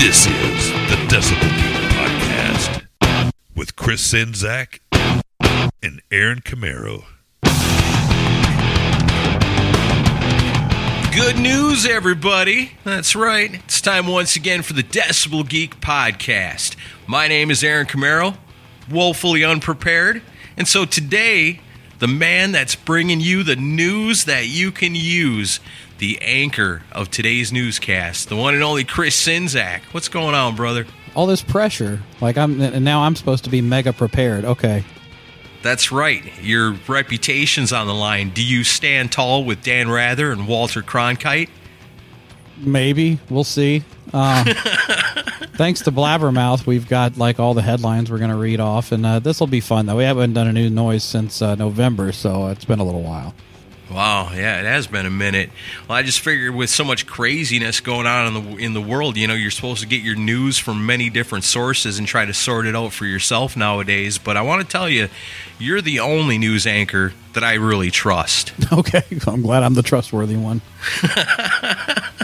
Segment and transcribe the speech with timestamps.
[0.00, 2.82] This is the Decibel Geek Podcast
[3.54, 4.80] with Chris Czynszak
[5.82, 7.04] and Aaron Camaro.
[11.14, 12.72] Good news, everybody.
[12.82, 13.56] That's right.
[13.56, 16.76] It's time once again for the Decibel Geek Podcast.
[17.06, 18.38] My name is Aaron Camaro,
[18.90, 20.22] woefully unprepared.
[20.56, 21.60] And so today,
[21.98, 25.60] the man that's bringing you the news that you can use,
[26.00, 29.82] the anchor of today's newscast, the one and only Chris Czynszak.
[29.92, 30.86] What's going on, brother?
[31.14, 32.00] all this pressure.
[32.20, 34.44] Like I'm and now I'm supposed to be mega prepared.
[34.44, 34.84] Okay.
[35.62, 36.22] That's right.
[36.40, 38.30] Your reputation's on the line.
[38.30, 41.50] Do you stand tall with Dan Rather and Walter Cronkite?
[42.56, 43.18] Maybe.
[43.28, 43.84] We'll see.
[44.12, 44.44] Uh,
[45.56, 49.04] thanks to Blabbermouth, we've got like all the headlines we're going to read off, and
[49.04, 49.96] uh, this will be fun though.
[49.96, 53.34] We haven't done a new noise since uh, November, so it's been a little while.
[53.90, 55.50] Wow, yeah, it has been a minute.
[55.88, 59.16] Well, I just figured with so much craziness going on in the in the world,
[59.16, 62.32] you know, you're supposed to get your news from many different sources and try to
[62.32, 64.16] sort it out for yourself nowadays.
[64.16, 65.08] But I want to tell you,
[65.58, 68.52] you're the only news anchor that I really trust.
[68.72, 70.60] Okay, I'm glad I'm the trustworthy one.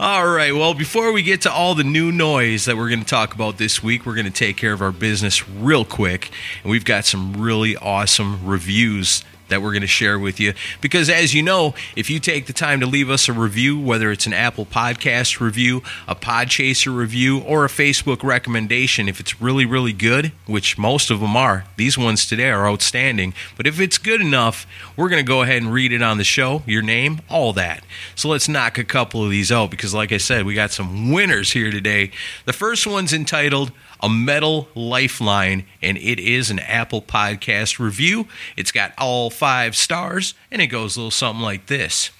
[0.00, 0.52] All right.
[0.52, 3.58] Well, before we get to all the new noise that we're going to talk about
[3.58, 6.30] this week, we're going to take care of our business real quick.
[6.62, 10.54] And we've got some really awesome reviews that we're going to share with you.
[10.80, 14.10] Because as you know, if you take the time to leave us a review, whether
[14.10, 19.66] it's an Apple Podcast review, a Podchaser review, or a Facebook recommendation, if it's really,
[19.66, 23.34] really good, which most of them are, these ones today are outstanding.
[23.56, 24.66] But if it's good enough,
[24.96, 27.84] we're going to go ahead and read it on the show, your name, all that.
[28.14, 31.12] So let's knock a couple of these out because, like I said, we got some
[31.12, 32.10] winners here today.
[32.46, 38.26] The first one's entitled a metal lifeline, and it is an Apple Podcast review.
[38.56, 42.10] It's got all five stars, and it goes a little something like this.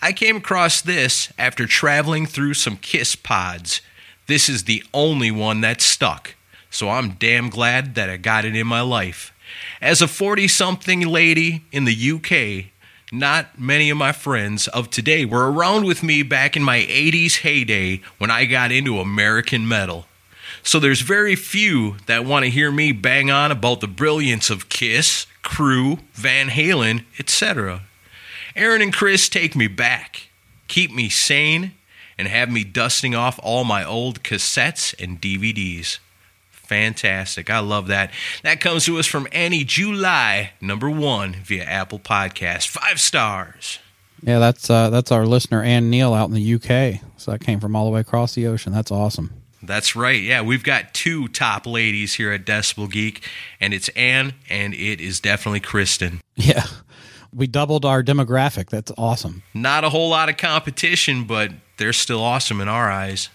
[0.00, 3.80] I came across this after traveling through some Kiss pods.
[4.26, 6.34] This is the only one that stuck,
[6.70, 9.32] so I'm damn glad that I got it in my life.
[9.80, 12.72] As a 40 something lady in the UK,
[13.12, 17.40] not many of my friends of today were around with me back in my 80s
[17.40, 20.06] heyday when I got into American metal.
[20.62, 24.68] So there's very few that want to hear me bang on about the brilliance of
[24.68, 27.82] Kiss, Crüe, Van Halen, etc.
[28.54, 30.28] Aaron and Chris take me back,
[30.68, 31.72] keep me sane,
[32.16, 35.98] and have me dusting off all my old cassettes and DVDs.
[36.50, 37.50] Fantastic.
[37.50, 38.10] I love that.
[38.44, 42.68] That comes to us from Annie July, number one, via Apple Podcast.
[42.68, 43.78] Five stars.
[44.22, 47.02] Yeah, that's uh, that's our listener Ann Neal out in the UK.
[47.16, 48.72] So that came from all the way across the ocean.
[48.72, 49.41] That's awesome.
[49.62, 50.20] That's right.
[50.20, 53.28] Yeah, we've got two top ladies here at Decibel Geek,
[53.60, 56.20] and it's Anne and it is definitely Kristen.
[56.34, 56.64] Yeah,
[57.34, 58.70] we doubled our demographic.
[58.70, 59.42] That's awesome.
[59.54, 63.28] Not a whole lot of competition, but they're still awesome in our eyes.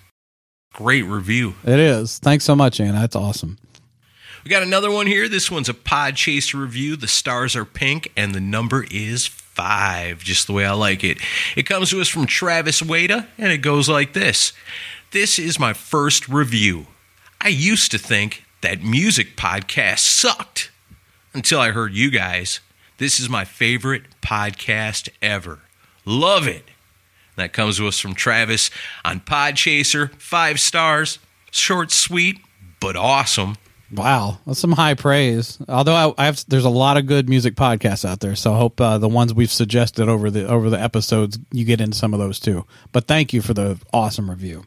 [0.74, 1.56] Great review.
[1.64, 2.20] It is.
[2.20, 2.94] Thanks so much, Ann.
[2.94, 3.58] That's awesome.
[4.44, 5.28] We got another one here.
[5.28, 6.96] This one's a Pod Podchaser review.
[6.96, 11.18] The stars are pink, and the number is five, just the way I like it.
[11.56, 14.54] It comes to us from Travis Wada, and it goes like this.
[15.12, 16.88] This is my first review.
[17.40, 20.70] I used to think that music podcasts sucked
[21.34, 22.60] until I heard you guys.
[22.98, 25.60] This is my favorite podcast ever.
[26.04, 26.66] Love it.
[27.38, 28.70] That comes to us from Travis
[29.06, 30.14] on Podchaser.
[30.16, 31.20] Five stars.
[31.52, 32.40] Short, sweet,
[32.82, 33.56] but awesome.
[33.90, 35.58] Wow, that's some high praise.
[35.70, 38.58] Although I, I have, there's a lot of good music podcasts out there, so I
[38.58, 42.14] hope uh, the ones we've suggested over the over the episodes you get into some
[42.14, 42.66] of those too.
[42.92, 44.66] But thank you for the awesome review.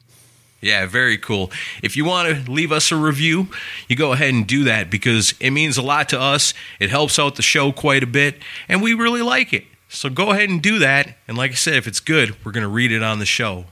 [0.60, 1.50] Yeah, very cool.
[1.82, 3.48] If you want to leave us a review,
[3.88, 6.52] you go ahead and do that because it means a lot to us.
[6.78, 8.36] It helps out the show quite a bit,
[8.68, 9.64] and we really like it.
[9.88, 11.16] So go ahead and do that.
[11.26, 13.64] And like I said, if it's good, we're going to read it on the show.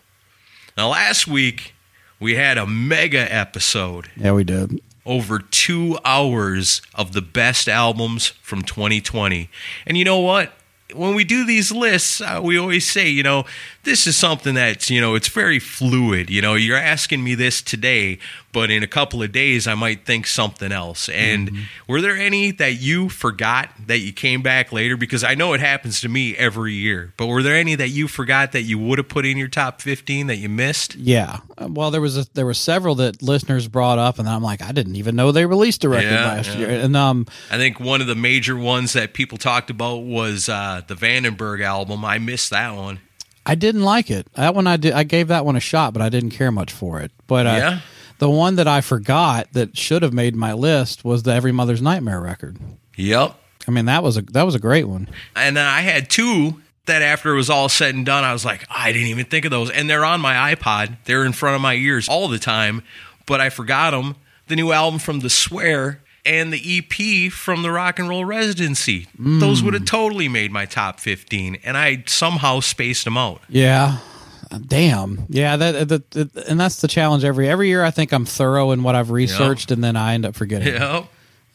[0.76, 1.74] Now, last week,
[2.18, 4.80] we had a mega episode Yeah, we did.
[5.04, 9.48] over two hours of the best albums from 2020.
[9.86, 10.52] And you know what?
[10.94, 13.44] When we do these lists, uh, we always say, you know,
[13.88, 16.28] this is something that's, you know, it's very fluid.
[16.30, 18.18] You know, you're asking me this today,
[18.52, 21.08] but in a couple of days, I might think something else.
[21.08, 21.50] And
[21.86, 24.96] were there any that you forgot that you came back later?
[24.96, 28.08] Because I know it happens to me every year, but were there any that you
[28.08, 30.94] forgot that you would have put in your top 15 that you missed?
[30.94, 31.38] Yeah.
[31.56, 34.60] Uh, Well, there was a, there were several that listeners brought up, and I'm like,
[34.62, 36.58] I didn't even know they released a record Yeah, last yeah.
[36.58, 36.70] year.
[36.70, 40.82] And um, I think one of the major ones that people talked about was uh,
[40.86, 42.04] the Vandenberg album.
[42.04, 43.00] I missed that one.
[43.48, 44.32] I didn't like it.
[44.34, 44.92] That one I did.
[44.92, 47.10] I gave that one a shot, but I didn't care much for it.
[47.26, 47.80] But uh, Yeah?
[48.18, 51.80] the one that I forgot that should have made my list was the Every Mother's
[51.82, 52.58] Nightmare record.
[52.96, 53.34] Yep.
[53.66, 55.08] I mean, that was a that was a great one.
[55.34, 58.44] And then I had two that after it was all said and done, I was
[58.44, 59.70] like, I didn't even think of those.
[59.70, 60.96] And they're on my iPod.
[61.04, 62.82] They're in front of my ears all the time,
[63.26, 64.16] but I forgot them.
[64.46, 69.06] The new album from The Swear and the EP from the Rock and Roll Residency.
[69.18, 71.58] Those would have totally made my top 15.
[71.64, 73.40] And I somehow spaced them out.
[73.48, 73.98] Yeah.
[74.66, 75.26] Damn.
[75.28, 75.56] Yeah.
[75.56, 77.84] That, that, that and that's the challenge every every year.
[77.84, 80.74] I think I'm thorough in what I've researched, and then I end up forgetting.
[80.74, 81.06] Yep.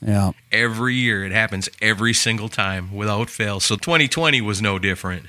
[0.06, 0.32] Yeah.
[0.52, 1.26] Every year.
[1.26, 3.60] It happens every single time without fail.
[3.60, 5.26] So 2020 was no different.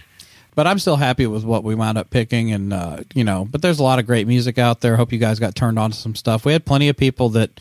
[0.55, 3.45] But I'm still happy with what we wound up picking, and uh, you know.
[3.51, 4.97] But there's a lot of great music out there.
[4.97, 6.45] Hope you guys got turned on to some stuff.
[6.45, 7.61] We had plenty of people that,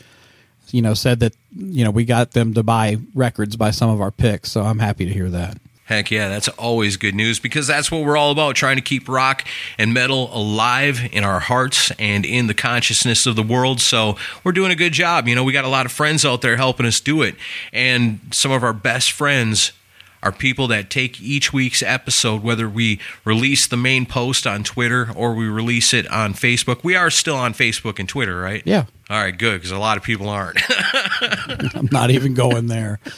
[0.70, 4.00] you know, said that you know we got them to buy records by some of
[4.00, 4.50] our picks.
[4.50, 5.58] So I'm happy to hear that.
[5.86, 9.06] Heck yeah, that's always good news because that's what we're all about trying to keep
[9.06, 9.46] rock
[9.76, 13.80] and metal alive in our hearts and in the consciousness of the world.
[13.82, 15.28] So we're doing a good job.
[15.28, 17.34] You know, we got a lot of friends out there helping us do it.
[17.70, 19.72] And some of our best friends
[20.24, 25.12] are people that take each week's episode, whether we release the main post on Twitter
[25.14, 26.82] or we release it on Facebook.
[26.82, 28.62] We are still on Facebook and Twitter, right?
[28.64, 28.86] Yeah.
[29.08, 30.58] All right, good, because a lot of people aren't.
[31.76, 32.98] I'm not even going there.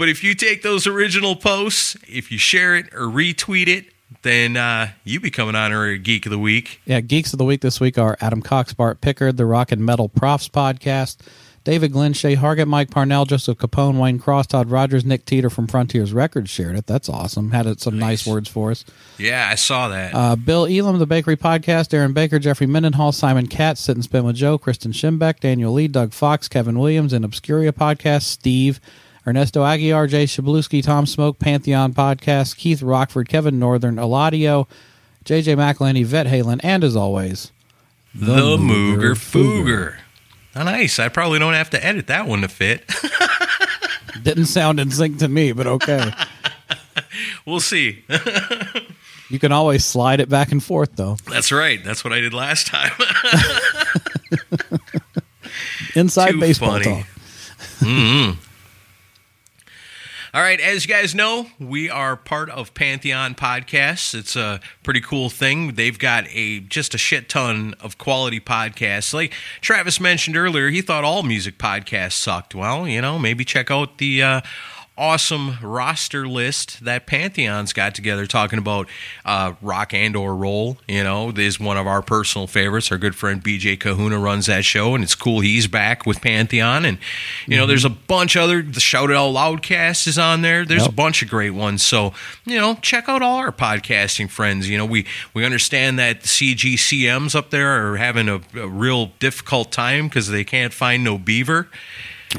[0.00, 4.56] But if you take those original posts, if you share it or retweet it, then
[4.56, 6.80] uh, you become an honorary geek of the week.
[6.86, 9.84] Yeah, geeks of the week this week are Adam Cox, Bart Pickard, the Rock and
[9.84, 11.18] Metal Profs podcast,
[11.62, 15.66] David Glenn, Shay Hargett, Mike Parnell, Joseph Capone, Wayne Cross, Todd Rogers, Nick Teeter from
[15.66, 16.86] Frontiers Records shared it.
[16.86, 17.50] That's awesome.
[17.50, 18.26] Had it, some nice.
[18.26, 18.84] words for us.
[19.18, 20.14] Yeah, I saw that.
[20.14, 24.24] Uh, Bill Elam, the Bakery Podcast, Aaron Baker, Jeffrey Mendenhall, Simon Katz, Sit and Spin
[24.24, 28.80] with Joe, Kristen Schimbeck, Daniel Lee, Doug Fox, Kevin Williams, and Obscuria Podcast, Steve,
[29.26, 34.66] Ernesto Aguiar, Jay Shabluski, Tom Smoke, Pantheon Podcast, Keith Rockford, Kevin Northern, Eladio,
[35.26, 37.52] JJ McElhenney, Vet Halen, and as always,
[38.14, 39.96] the, Mooger Fooger.
[39.98, 40.02] Oh,
[40.56, 40.98] Oh, nice.
[40.98, 42.84] I probably don't have to edit that one to fit.
[44.22, 46.12] Didn't sound in sync to me, but okay.
[47.46, 48.04] we'll see.
[49.30, 51.16] You can always slide it back and forth, though.
[51.30, 51.78] That's right.
[51.84, 52.90] That's what I did last time.
[55.94, 56.84] Inside Too baseball funny.
[56.84, 57.06] talk.
[57.78, 58.40] Mm-hmm.
[60.32, 64.14] All right, as you guys know, we are part of Pantheon Podcasts.
[64.14, 65.74] It's a pretty cool thing.
[65.74, 69.12] They've got a just a shit ton of quality podcasts.
[69.12, 72.54] Like Travis mentioned earlier, he thought all music podcasts sucked.
[72.54, 74.40] Well, you know, maybe check out the uh,
[75.00, 78.86] awesome roster list that Pantheon's got together, talking about
[79.24, 80.76] uh, rock and or roll.
[80.86, 82.92] You know, is one of our personal favorites.
[82.92, 86.84] Our good friend BJ Kahuna runs that show, and it's cool he's back with Pantheon.
[86.84, 86.98] And
[87.46, 88.62] you know, there's a bunch other.
[88.62, 90.64] The Shout It Out Loudcast is on there.
[90.64, 90.90] There's Yep.
[90.90, 91.84] a bunch of great ones.
[91.84, 92.12] So
[92.44, 94.68] you know, check out all our podcasting friends.
[94.68, 99.06] You know, we we understand that the CGCMs up there are having a, a real
[99.18, 101.68] difficult time because they can't find no beaver.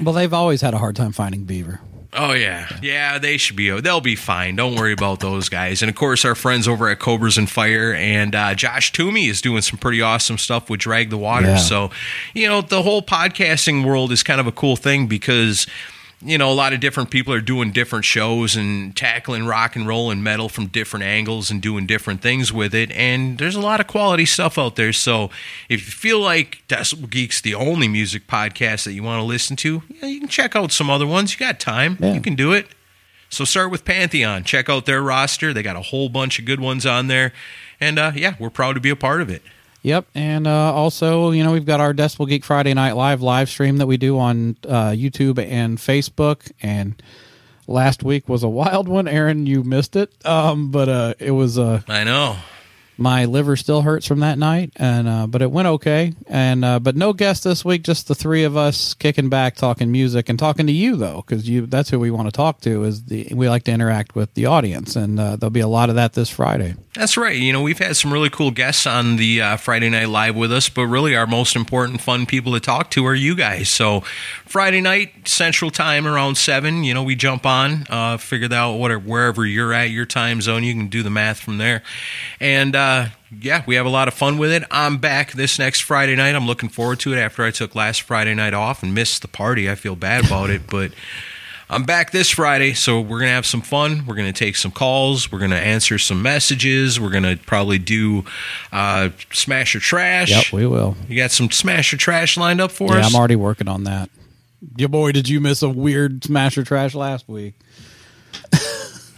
[0.02, 1.82] Well, they've always had a hard time finding beaver.
[2.14, 3.18] Oh yeah, yeah.
[3.20, 3.70] They should be.
[3.80, 4.58] They'll be fine.
[4.58, 5.82] Don't worry about those guys.
[5.82, 9.42] And of course, our friends over at Cobras and Fire and uh, Josh Toomey is
[9.42, 11.48] doing some pretty awesome stuff with Drag the Water.
[11.48, 11.58] Yeah.
[11.58, 11.90] So,
[12.34, 15.68] you know, the whole podcasting world is kind of a cool thing because.
[16.24, 19.88] You know, a lot of different people are doing different shows and tackling rock and
[19.88, 22.92] roll and metal from different angles and doing different things with it.
[22.92, 24.94] And there's a lot of quality stuff out there.
[24.94, 25.32] So
[25.68, 29.56] if you feel like Decibel Geek's the only music podcast that you want to listen
[29.58, 31.34] to, yeah, you can check out some other ones.
[31.34, 31.98] You got time.
[32.00, 32.14] Yeah.
[32.14, 32.68] You can do it.
[33.30, 34.44] So start with Pantheon.
[34.44, 35.54] Check out their roster.
[35.54, 37.34] They got a whole bunch of good ones on there.
[37.80, 39.42] And uh, yeah, we're proud to be a part of it.
[39.84, 43.50] Yep, and uh, also, you know, we've got our Decibel Geek Friday Night Live live
[43.50, 46.52] stream that we do on uh, YouTube and Facebook.
[46.62, 47.02] And
[47.66, 49.48] last week was a wild one, Aaron.
[49.48, 52.38] You missed it, um, but uh, it was uh, I know.
[53.02, 56.14] My liver still hurts from that night, and uh, but it went okay.
[56.28, 59.92] And uh, but no guest this week, just the three of us kicking back, talking
[59.92, 62.84] music, and talking to you though, because you that's who we want to talk to.
[62.84, 65.90] Is the we like to interact with the audience, and uh, there'll be a lot
[65.90, 66.76] of that this Friday.
[66.94, 67.38] That's right.
[67.38, 70.52] You know, we've had some really cool guests on the uh, Friday Night Live with
[70.52, 73.70] us, but really our most important, fun people to talk to are you guys.
[73.70, 74.02] So,
[74.46, 78.92] Friday night, Central Time around 7, you know, we jump on, uh, figure out what,
[79.04, 81.82] wherever you're at, your time zone, you can do the math from there.
[82.42, 82.91] And, uh,
[83.40, 84.64] yeah, we have a lot of fun with it.
[84.72, 86.36] I'm back this next Friday night.
[86.36, 89.28] I'm looking forward to it after I took last Friday night off and missed the
[89.28, 89.70] party.
[89.70, 90.92] I feel bad about it, but
[91.70, 94.06] I'm back this Friday, so we're going to have some fun.
[94.06, 95.32] We're going to take some calls.
[95.32, 97.00] We're going to answer some messages.
[97.00, 98.26] We're going to probably do
[98.74, 100.32] uh, Smash or Trash.
[100.32, 100.98] Yep, we will.
[101.08, 102.96] You got some Smash or Trash lined up for us.
[102.96, 103.14] Yeah, us?
[103.14, 104.10] I'm already working on that.
[104.76, 107.56] Your boy, did you miss a weird Smash smasher trash last week?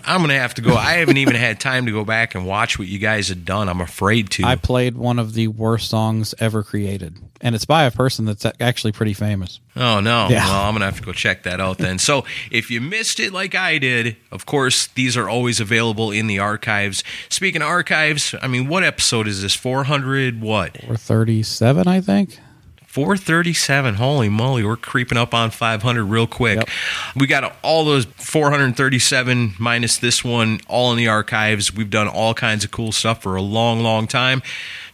[0.05, 0.75] I'm going to have to go.
[0.75, 3.69] I haven't even had time to go back and watch what you guys had done.
[3.69, 4.43] I'm afraid to.
[4.43, 8.45] I played one of the worst songs ever created, and it's by a person that's
[8.59, 9.59] actually pretty famous.
[9.75, 10.27] Oh no!
[10.29, 10.45] Yeah.
[10.45, 11.99] Well, I'm gonna have to go check that out then.
[11.99, 16.27] So, if you missed it like I did, of course these are always available in
[16.27, 17.03] the archives.
[17.29, 19.55] Speaking of archives, I mean, what episode is this?
[19.55, 20.77] 400 what?
[20.87, 22.39] Or 37, I think.
[22.93, 23.95] 437.
[23.95, 26.57] Holy moly, we're creeping up on 500 real quick.
[26.57, 26.69] Yep.
[27.15, 31.73] We got all those 437 minus this one all in the archives.
[31.73, 34.43] We've done all kinds of cool stuff for a long, long time.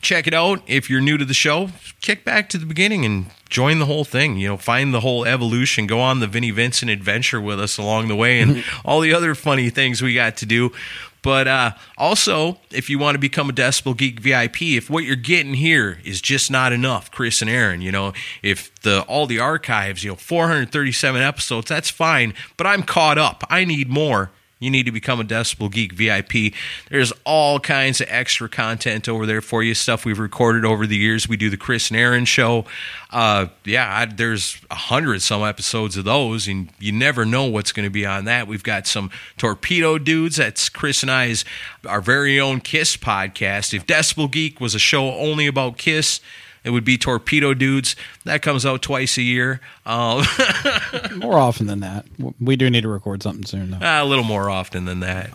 [0.01, 0.62] Check it out.
[0.65, 4.06] If you're new to the show, kick back to the beginning and join the whole
[4.06, 4.38] thing.
[4.38, 5.86] You know, find the whole evolution.
[5.86, 9.36] Go on the Vinnie Vincent adventure with us along the way and all the other
[9.36, 10.72] funny things we got to do.
[11.21, 15.15] But uh, also, if you want to become a Decibel Geek VIP, if what you're
[15.15, 19.39] getting here is just not enough, Chris and Aaron, you know, if the all the
[19.39, 22.33] archives, you know, 437 episodes, that's fine.
[22.57, 23.43] But I'm caught up.
[23.49, 24.31] I need more.
[24.59, 26.53] You need to become a Decibel Geek VIP.
[26.89, 30.97] There's all kinds of extra content over there for you, stuff we've recorded over the
[30.97, 31.29] years.
[31.29, 32.65] We do the Chris and Aaron show.
[33.09, 37.71] Uh, yeah, I, there's a hundred some episodes of those, and you never know what's
[37.71, 38.47] going to be on that.
[38.47, 40.35] We've got some Torpedo Dudes.
[40.35, 41.45] That's Chris and I's,
[41.87, 43.73] our very own Kiss podcast.
[43.73, 46.19] If Decibel Geek was a show only about Kiss,
[46.63, 47.95] it would be Torpedo Dudes.
[48.25, 49.61] That comes out twice a year.
[49.85, 50.23] Um,
[51.15, 52.05] More often than that.
[52.39, 53.79] We do need to record something soon, though.
[53.81, 55.31] a little more often than that.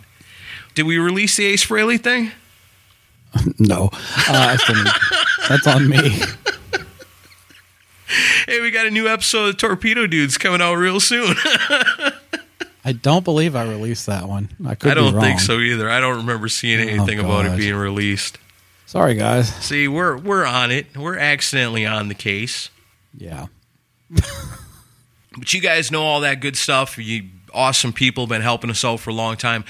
[0.75, 2.31] Did we release the Ace Frehley thing?
[3.59, 3.89] No.
[3.93, 3.97] Uh,
[4.29, 4.93] I still need-
[5.49, 6.19] that's on me.
[8.47, 11.35] Hey, we got a new episode of Torpedo Dudes coming out real soon.
[12.85, 14.49] I don't believe I released that one.
[14.65, 15.89] I could I don't think so either.
[15.89, 18.37] I don't remember seeing anything about it being released.
[18.85, 19.53] Sorry, guys.
[19.55, 20.95] See, we're we're on it.
[20.95, 22.69] We're accidentally on the case.
[23.17, 23.47] Yeah.
[25.37, 26.97] But you guys know all that good stuff.
[26.97, 27.23] You
[27.53, 29.65] awesome people have been helping us out for a long time.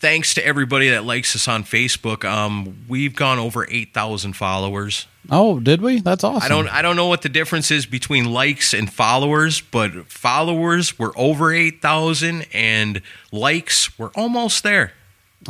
[0.00, 2.24] Thanks to everybody that likes us on Facebook.
[2.24, 5.06] Um, we've gone over eight thousand followers.
[5.30, 6.00] Oh, did we?
[6.00, 6.44] That's awesome.
[6.44, 10.98] I don't I don't know what the difference is between likes and followers, but followers
[10.98, 14.92] were over eight thousand and likes were almost there.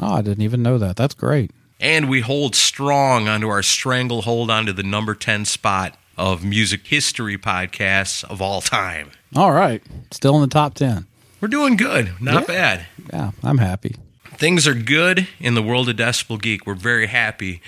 [0.01, 0.97] Oh, I didn't even know that.
[0.97, 1.51] That's great.
[1.81, 7.39] And we hold strong onto our stranglehold onto the number ten spot of music history
[7.39, 9.11] podcasts of all time.
[9.37, 9.83] All right.
[10.11, 11.07] Still in the top 10.
[11.41, 12.21] We're doing good.
[12.21, 12.47] Not Yeah.
[12.55, 12.87] bad.
[13.13, 13.95] Yeah, I'm happy.
[14.37, 16.65] things are good in the world of Decibel Geek.
[16.67, 17.61] We're very happy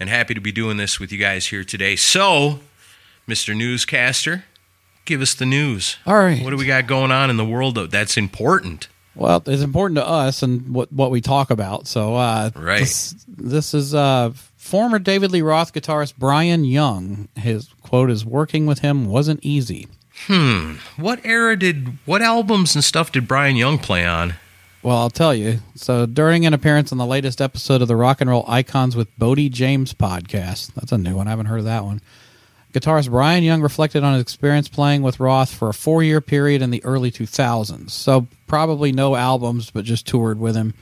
[0.00, 1.94] and happy to be doing this with you guys here today.
[1.96, 2.60] So,
[3.28, 3.56] Mr.
[3.56, 4.44] Newscaster,
[5.04, 5.96] give us the news.
[6.04, 6.42] All right.
[6.42, 8.88] What do we got going on in the world that's important?
[9.16, 11.86] Well, it's important to us and what what we talk about.
[11.86, 12.80] So, uh, Right.
[12.80, 17.28] This, this is uh, former David Lee Roth guitarist Brian Young.
[17.34, 19.88] His quote is, "Working with him wasn't easy."
[20.26, 20.74] Hmm.
[20.96, 24.34] What era did, what albums and stuff did Brian Young play on?
[24.82, 25.58] Well, I'll tell you.
[25.74, 29.08] So, during an appearance on the latest episode of the Rock and Roll Icons with
[29.18, 31.26] Bodie James podcast, that's a new one.
[31.26, 32.00] I haven't heard of that one.
[32.76, 36.60] Guitarist Brian Young reflected on his experience playing with Roth for a four year period
[36.60, 37.90] in the early 2000s.
[37.90, 40.74] So, probably no albums, but just toured with him.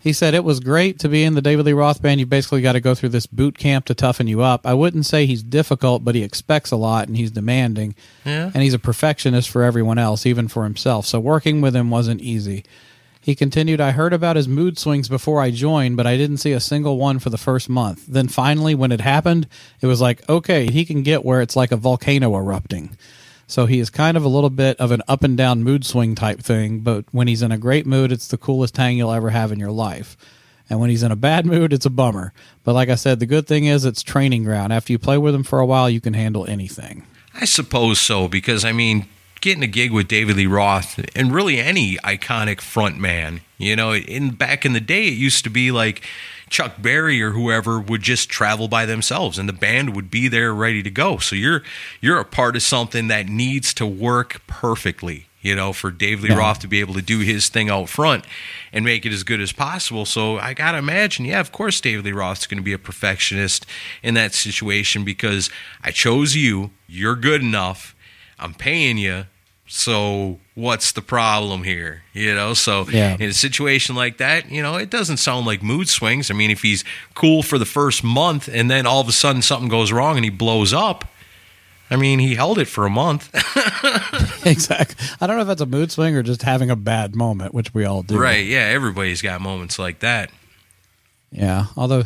[0.00, 2.18] He said it was great to be in the David Lee Roth band.
[2.20, 4.66] You basically got to go through this boot camp to toughen you up.
[4.66, 7.94] I wouldn't say he's difficult, but he expects a lot and he's demanding.
[8.24, 8.50] Yeah.
[8.52, 11.06] And he's a perfectionist for everyone else, even for himself.
[11.06, 12.64] So working with him wasn't easy.
[13.26, 16.52] He continued, I heard about his mood swings before I joined, but I didn't see
[16.52, 18.06] a single one for the first month.
[18.06, 19.48] Then finally, when it happened,
[19.80, 22.96] it was like, okay, he can get where it's like a volcano erupting.
[23.48, 26.14] So he is kind of a little bit of an up and down mood swing
[26.14, 29.30] type thing, but when he's in a great mood, it's the coolest hang you'll ever
[29.30, 30.16] have in your life.
[30.70, 32.32] And when he's in a bad mood, it's a bummer.
[32.62, 34.72] But like I said, the good thing is it's training ground.
[34.72, 37.02] After you play with him for a while, you can handle anything.
[37.34, 39.08] I suppose so, because I mean,
[39.46, 43.42] getting a gig with David Lee Roth and really any iconic front man.
[43.58, 46.02] You know, in back in the day, it used to be like
[46.50, 50.52] Chuck Berry or whoever would just travel by themselves, and the band would be there
[50.52, 51.18] ready to go.
[51.18, 51.62] So you're
[52.00, 55.28] you're a part of something that needs to work perfectly.
[55.42, 56.38] You know, for Dave Lee Yeah.
[56.38, 58.24] Roth to be able to do his thing out front
[58.72, 60.04] and make it as good as possible.
[60.04, 63.64] So I gotta imagine, yeah, of course, David Lee Roth's going to be a perfectionist
[64.02, 65.48] in that situation because
[65.84, 66.72] I chose you.
[66.88, 67.94] You're good enough.
[68.40, 69.26] I'm paying you.
[69.68, 72.02] So what's the problem here?
[72.12, 73.16] You know, so Yeah.
[73.18, 76.30] in a situation like that, you know, it doesn't sound like mood swings.
[76.30, 79.42] I mean, if he's cool for the first month and then all of a sudden
[79.42, 81.04] something goes wrong and he blows up,
[81.90, 83.28] I mean, he held it for a month.
[84.46, 84.96] exactly.
[85.20, 87.74] I don't know if that's a mood swing or just having a bad moment, which
[87.74, 88.18] we all do.
[88.18, 88.44] right.
[88.46, 88.60] Yeah.
[88.72, 90.30] Everybody's got moments like that.
[91.30, 91.66] Yeah.
[91.76, 92.04] Although,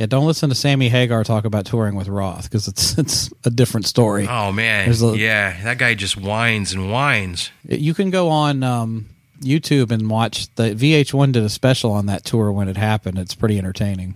[0.00, 3.50] yeah, don't listen to Sammy Hagar talk about touring with Roth because it's it's a
[3.50, 4.26] different story.
[4.26, 4.90] Oh, man.
[4.90, 5.62] A- yeah.
[5.62, 7.50] That guy just whines and whines.
[7.68, 9.10] You can go on um,
[9.42, 13.18] YouTube and watch the VH1 did a special on that tour when it happened.
[13.18, 14.14] It's pretty entertaining.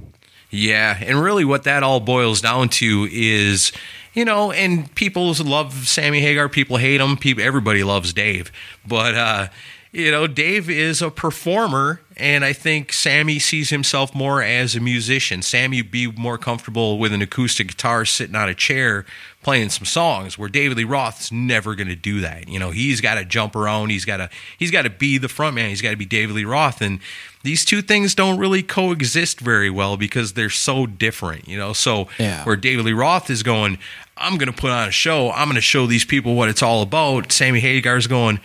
[0.48, 3.70] Yeah, and really what that all boils down to is,
[4.14, 8.52] you know, and people love Sammy Hagar, people hate him, people everybody loves Dave.
[8.86, 9.48] But uh,
[9.94, 14.80] you know, Dave is a performer and I think Sammy sees himself more as a
[14.80, 15.40] musician.
[15.40, 19.06] Sammy would be more comfortable with an acoustic guitar sitting on a chair
[19.42, 22.48] playing some songs where David Lee Roth's never going to do that.
[22.48, 25.28] You know, he's got to jump around, he's got to he's got to be the
[25.28, 26.98] front man, he's got to be David Lee Roth and
[27.44, 31.72] these two things don't really coexist very well because they're so different, you know.
[31.72, 32.42] So Yeah.
[32.44, 33.78] where David Lee Roth is going,
[34.16, 35.30] I'm going to put on a show.
[35.30, 37.30] I'm going to show these people what it's all about.
[37.32, 38.40] Sammy Hagar's going,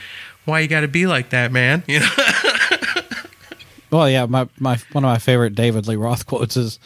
[0.50, 1.84] why you got to be like that, man?
[1.88, 2.10] You know.
[3.92, 6.78] Well, yeah, my, my one of my favorite David Lee Roth quotes is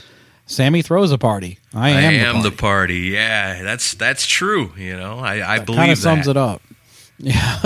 [0.46, 1.60] Sammy throws a party.
[1.74, 2.58] I I am, am the the party.
[2.58, 3.00] party.
[3.13, 4.72] Yeah, that's that's true.
[4.77, 6.62] You know, I, I believe kind of sums it up.
[7.17, 7.60] Yeah.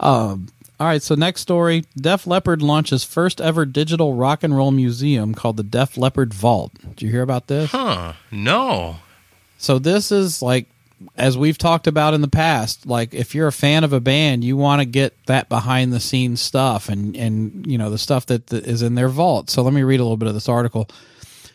[0.00, 1.00] um, all right.
[1.02, 5.62] So next story: Def Leppard launches first ever digital rock and roll museum called the
[5.62, 6.72] Def Leppard Vault.
[6.96, 7.70] Did you hear about this?
[7.70, 8.12] Huh?
[8.30, 8.96] No.
[9.58, 10.66] So this is like,
[11.16, 14.44] as we've talked about in the past, like if you're a fan of a band,
[14.44, 18.26] you want to get that behind the scenes stuff and and you know the stuff
[18.26, 19.50] that, is in their vault.
[19.50, 20.88] So let me read a little bit of this article.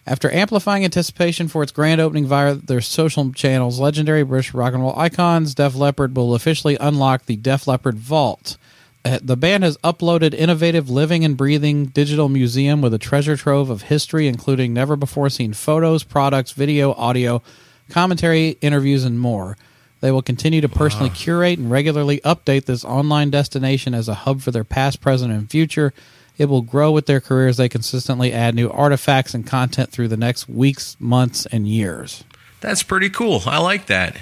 [0.05, 4.81] After amplifying anticipation for its grand opening via their social channels, legendary British rock and
[4.81, 8.57] roll icons Def Leppard will officially unlock the Def Leppard Vault.
[9.05, 13.69] Uh, The band has uploaded innovative living and breathing digital museum with a treasure trove
[13.69, 17.43] of history, including never before seen photos, products, video, audio,
[17.91, 19.57] commentary, interviews, and more.
[19.99, 24.41] They will continue to personally curate and regularly update this online destination as a hub
[24.41, 25.93] for their past, present, and future.
[26.39, 27.57] It will grow with their careers.
[27.57, 32.23] they consistently add new artifacts and content through the next weeks, months, and years.
[32.61, 33.43] That's pretty cool.
[33.45, 34.17] I like that.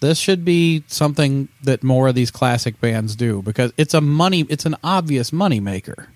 [0.00, 4.46] This should be something that more of these classic bands do because it's a money
[4.48, 6.08] it's an obvious money maker.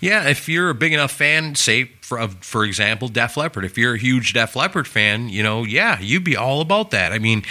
[0.00, 3.64] Yeah, if you're a big enough fan, say for for example, Def Leppard.
[3.64, 7.12] If you're a huge Def Leppard fan, you know, yeah, you'd be all about that.
[7.12, 7.44] I mean,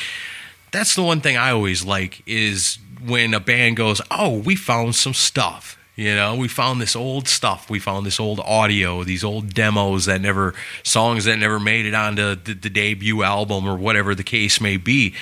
[0.71, 4.95] that's the one thing I always like is when a band goes, "Oh, we found
[4.95, 7.69] some stuff." You know, we found this old stuff.
[7.69, 11.93] We found this old audio, these old demos that never, songs that never made it
[11.93, 15.13] onto the, the debut album or whatever the case may be.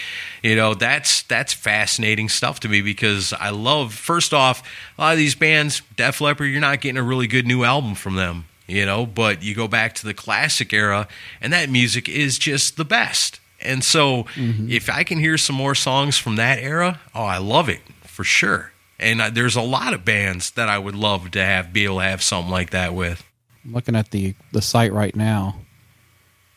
[0.41, 3.93] You know, that's that's fascinating stuff to me because I love.
[3.93, 4.63] First off,
[4.97, 7.93] a lot of these bands, Def Leppard, you're not getting a really good new album
[7.93, 8.45] from them.
[8.65, 11.09] You know, but you go back to the classic era,
[11.41, 13.41] and that music is just the best.
[13.59, 14.71] And so, mm-hmm.
[14.71, 18.23] if I can hear some more songs from that era, oh, I love it for
[18.23, 18.71] sure.
[18.99, 21.99] And uh, there's a lot of bands that I would love to have be able
[21.99, 23.23] to have something like that with.
[23.63, 25.55] I'm looking at the the site right now.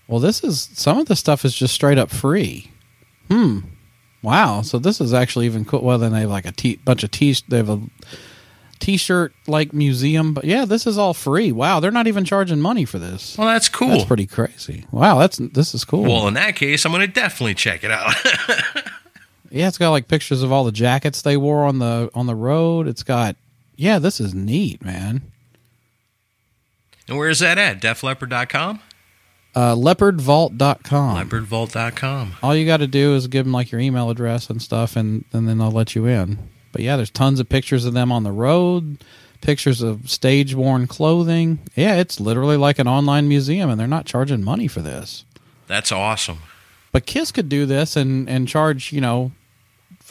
[0.09, 2.71] Well, this is some of the stuff is just straight up free.
[3.29, 3.61] Hmm.
[4.23, 4.63] Wow.
[4.63, 5.83] So this is actually even cool.
[5.83, 7.35] Well, then they have like a t- bunch of t.
[7.49, 7.81] They have a
[8.83, 11.53] t-shirt like museum, but yeah, this is all free.
[11.53, 13.39] Wow, they're not even charging money for this.
[13.39, 13.91] Well, that's cool.
[13.91, 14.85] That's pretty crazy.
[14.91, 16.03] Wow, that's this is cool.
[16.03, 18.13] well, in that case, I'm going to definitely check it out.
[19.53, 22.35] yeah, it's got like pictures of all the jackets they wore on the on the
[22.35, 22.89] road.
[22.89, 23.37] It's got
[23.77, 25.23] yeah, this is neat, man.
[27.09, 27.81] and where is that at?
[27.81, 28.81] DefLeppard.com?
[29.55, 31.29] Uh, leppardvault.com.
[31.29, 32.37] Leppardvault.com.
[32.43, 35.25] All you got to do is give them like your email address and stuff, and,
[35.33, 36.39] and then they'll let you in.
[36.73, 39.05] But yeah, there's tons of pictures of them on the road,
[39.43, 41.59] pictures of stage worn clothing.
[41.77, 45.27] Yeah, it's literally like an online museum, and they're not charging money for this.
[45.67, 46.39] That's awesome.
[46.93, 49.33] But Kiss could do this and, and charge, you know,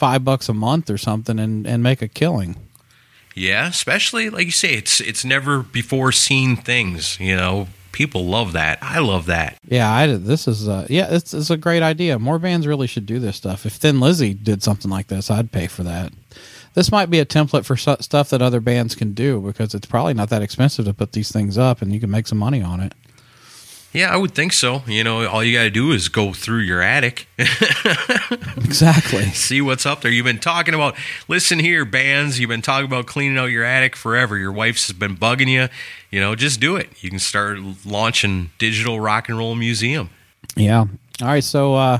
[0.02, 2.56] five bucks a month or something and, and make a killing.
[3.36, 7.18] Yeah, especially like you say, it's it's never before seen things.
[7.20, 8.78] You know, People love that.
[8.80, 9.58] I love that.
[9.68, 12.18] Yeah, I this is uh, yeah, it's it's a great idea.
[12.18, 13.66] More bands really should do this stuff.
[13.66, 16.12] If Thin Lizzy did something like this, I'd pay for that.
[16.74, 20.14] This might be a template for stuff that other bands can do because it's probably
[20.14, 22.80] not that expensive to put these things up, and you can make some money on
[22.80, 22.94] it.
[23.92, 24.82] Yeah, I would think so.
[24.86, 27.26] You know, all you got to do is go through your attic,
[28.56, 29.24] Exactly.
[29.26, 30.10] see what's up there.
[30.10, 30.96] You've been talking about,
[31.28, 32.40] listen here, bands.
[32.40, 34.38] You've been talking about cleaning out your attic forever.
[34.38, 35.68] Your wife's been bugging you.
[36.10, 36.88] You know, just do it.
[37.02, 40.10] You can start launching digital rock and roll museum.
[40.56, 40.80] Yeah.
[41.20, 41.44] All right.
[41.44, 41.98] So, uh,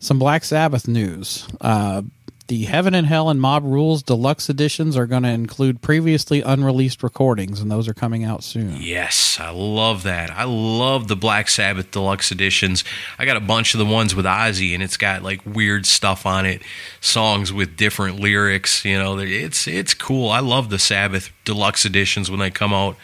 [0.00, 1.46] some Black Sabbath news.
[1.60, 2.02] Uh,
[2.48, 7.02] the Heaven and Hell and Mob Rules deluxe editions are going to include previously unreleased
[7.02, 8.76] recordings, and those are coming out soon.
[8.80, 10.30] Yes, I love that.
[10.30, 12.84] I love the Black Sabbath deluxe editions.
[13.18, 16.24] I got a bunch of the ones with Ozzy, and it's got like weird stuff
[16.24, 16.62] on it,
[17.02, 18.82] songs with different lyrics.
[18.82, 20.30] You know, it's it's cool.
[20.30, 22.96] I love the Sabbath deluxe editions when they come out.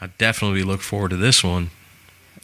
[0.00, 1.70] I definitely look forward to this one.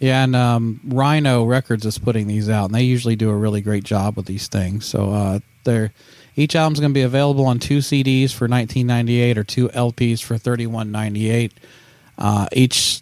[0.05, 3.63] Yeah, and um, Rhino Records is putting these out, and they usually do a really
[3.63, 4.85] great job with these things.
[4.85, 5.95] So uh, they're
[6.37, 10.35] each album's going to be available on two CDs for 1998 or two LPs for
[10.35, 11.53] 31.98.
[12.19, 13.01] Uh, each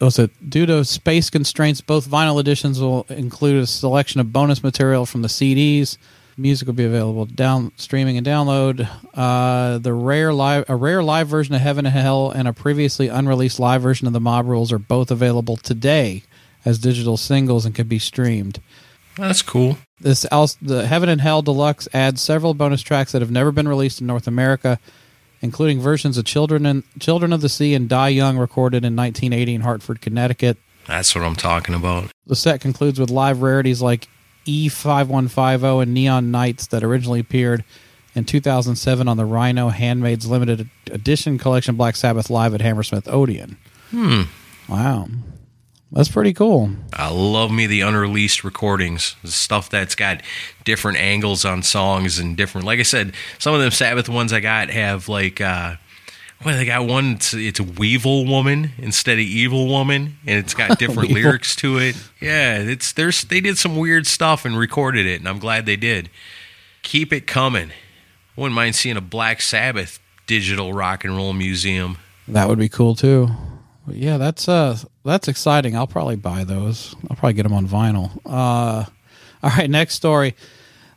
[0.00, 4.60] was it due to space constraints, both vinyl editions will include a selection of bonus
[4.60, 5.98] material from the CDs.
[6.36, 8.88] Music will be available down streaming and download.
[9.14, 13.08] Uh, the rare live a rare live version of Heaven and Hell and a previously
[13.08, 16.24] unreleased live version of the Mob Rules are both available today
[16.64, 18.60] as digital singles and can be streamed.
[19.16, 19.78] That's cool.
[20.00, 23.68] This else, the Heaven and Hell Deluxe adds several bonus tracks that have never been
[23.68, 24.80] released in North America,
[25.40, 29.54] including versions of Children and Children of the Sea and Die Young recorded in 1980
[29.54, 30.56] in Hartford, Connecticut.
[30.86, 32.10] That's what I'm talking about.
[32.26, 34.08] The set concludes with live rarities like
[34.44, 37.64] E5150 and Neon Knights that originally appeared
[38.14, 43.56] in 2007 on the Rhino Handmade's Limited Edition Collection Black Sabbath Live at Hammersmith Odeon.
[43.90, 44.22] Hmm.
[44.68, 45.08] Wow.
[45.92, 46.70] That's pretty cool.
[46.92, 50.22] I love me the unreleased recordings, the stuff that's got
[50.64, 52.66] different angles on songs and different.
[52.66, 55.76] Like I said, some of them Sabbath ones I got have like, uh,
[56.44, 57.12] well, they got one.
[57.12, 61.96] It's, it's Weevil Woman instead of Evil Woman, and it's got different lyrics to it.
[62.20, 65.76] Yeah, it's there's they did some weird stuff and recorded it, and I'm glad they
[65.76, 66.10] did.
[66.82, 67.70] Keep it coming.
[68.36, 71.98] Wouldn't mind seeing a Black Sabbath digital rock and roll museum.
[72.28, 73.28] That would be cool too.
[73.86, 75.76] But yeah, that's uh that's exciting.
[75.76, 76.94] I'll probably buy those.
[77.10, 78.10] I'll probably get them on vinyl.
[78.24, 78.84] Uh,
[79.42, 80.34] all right, next story.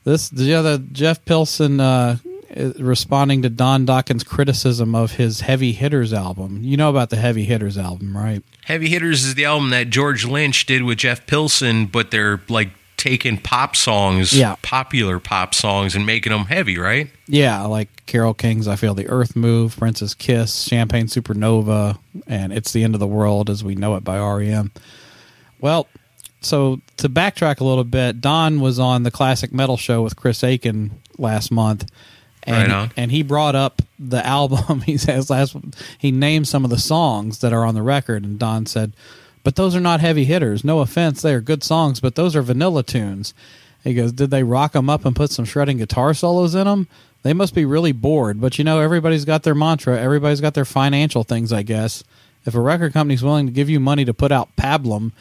[0.03, 2.17] This the other Jeff Pilson uh,
[2.57, 6.63] Uh, responding to Don Dokken's criticism of his Heavy Hitters album.
[6.63, 8.41] You know about the Heavy Hitters album, right?
[8.65, 12.69] Heavy Hitters is the album that George Lynch did with Jeff Pilson, but they're like
[12.97, 14.55] taking pop songs, Yeah.
[14.63, 17.09] popular pop songs, and making them heavy, right?
[17.27, 22.71] Yeah, like Carole King's "I Feel the Earth Move," Prince's "Kiss," "Champagne Supernova," and "It's
[22.71, 24.71] the End of the World as We Know It" by REM.
[25.61, 25.87] Well,
[26.41, 30.41] so to backtrack a little bit, Don was on the Classic Metal Show with Chris
[30.43, 31.85] Akin last month,
[32.47, 34.81] and Right and he brought up the album.
[34.81, 35.55] He says last
[35.97, 38.93] he named some of the songs that are on the record, and Don said,
[39.43, 40.63] "But those are not heavy hitters.
[40.63, 43.33] No offense, they are good songs, but those are vanilla tunes."
[43.83, 46.87] He goes, "Did they rock them up and put some shredding guitar solos in them?"
[47.23, 49.99] They must be really bored, but you know, everybody's got their mantra.
[49.99, 52.03] Everybody's got their financial things, I guess.
[52.45, 55.11] If a record company's willing to give you money to put out pablum,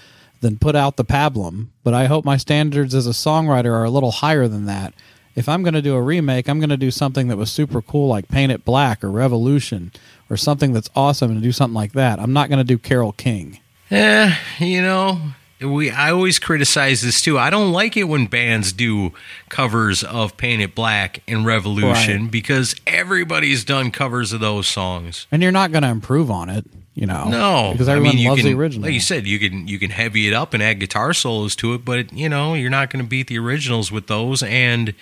[0.40, 1.66] then put out the pablum.
[1.82, 4.94] But I hope my standards as a songwriter are a little higher than that.
[5.36, 7.82] If I'm going to do a remake, I'm going to do something that was super
[7.82, 9.92] cool, like Paint It Black or Revolution,
[10.30, 12.18] or something that's awesome, and do something like that.
[12.18, 13.60] I'm not going to do Carole King.
[13.90, 15.20] Eh, you know,
[15.60, 17.38] we I always criticize this too.
[17.38, 19.12] I don't like it when bands do
[19.48, 22.30] covers of Paint It Black and Revolution Right.
[22.30, 25.26] because everybody's done covers of those songs.
[25.30, 26.64] And you're not going to improve on it,
[26.96, 27.28] you know.
[27.28, 28.86] No, because I everyone mean, you loves can, the original.
[28.86, 31.74] Like you said, you can you can heavy it up and add guitar solos to
[31.74, 34.42] it, but you know you're not going to beat the originals with those.
[34.42, 34.94] And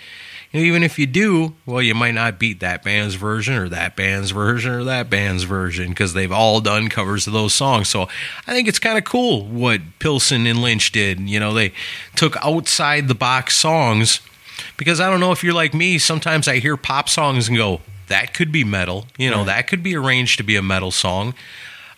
[0.51, 3.69] you know, even if you do, well, you might not beat that band's version or
[3.69, 7.87] that band's version or that band's version because they've all done covers of those songs.
[7.87, 8.09] So
[8.45, 11.21] I think it's kind of cool what Pilson and Lynch did.
[11.21, 11.71] You know, they
[12.15, 14.19] took outside the box songs
[14.75, 15.97] because I don't know if you're like me.
[15.97, 19.07] Sometimes I hear pop songs and go, that could be metal.
[19.17, 21.33] You know, that could be arranged to be a metal song.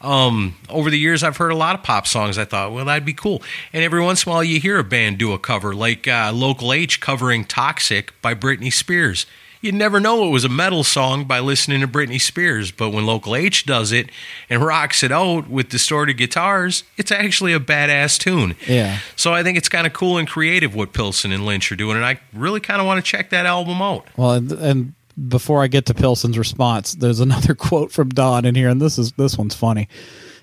[0.01, 2.37] Um, over the years, I've heard a lot of pop songs.
[2.37, 3.41] I thought, well, that'd be cool.
[3.73, 6.31] And every once in a while, you hear a band do a cover, like uh,
[6.33, 9.25] Local H covering "Toxic" by Britney Spears.
[9.59, 13.07] You'd never know it was a metal song by listening to Britney Spears, but when
[13.07, 14.11] Local H does it
[14.51, 18.55] and rocks it out with distorted guitars, it's actually a badass tune.
[18.67, 18.99] Yeah.
[19.15, 21.95] So I think it's kind of cool and creative what Pilson and Lynch are doing,
[21.95, 24.07] and I really kind of want to check that album out.
[24.15, 24.93] Well, and, and
[25.27, 28.97] before I get to Pilson's response, there's another quote from Don in here, and this
[28.97, 29.87] is this one's funny.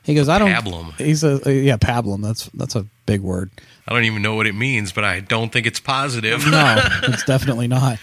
[0.03, 0.51] He goes, I don't.
[0.51, 0.95] Pablum.
[1.01, 2.23] He says, uh, yeah, pablum.
[2.23, 3.51] That's that's a big word.
[3.89, 6.47] I don't even know what it means, but I don't think it's positive.
[6.47, 7.99] No, it's definitely not.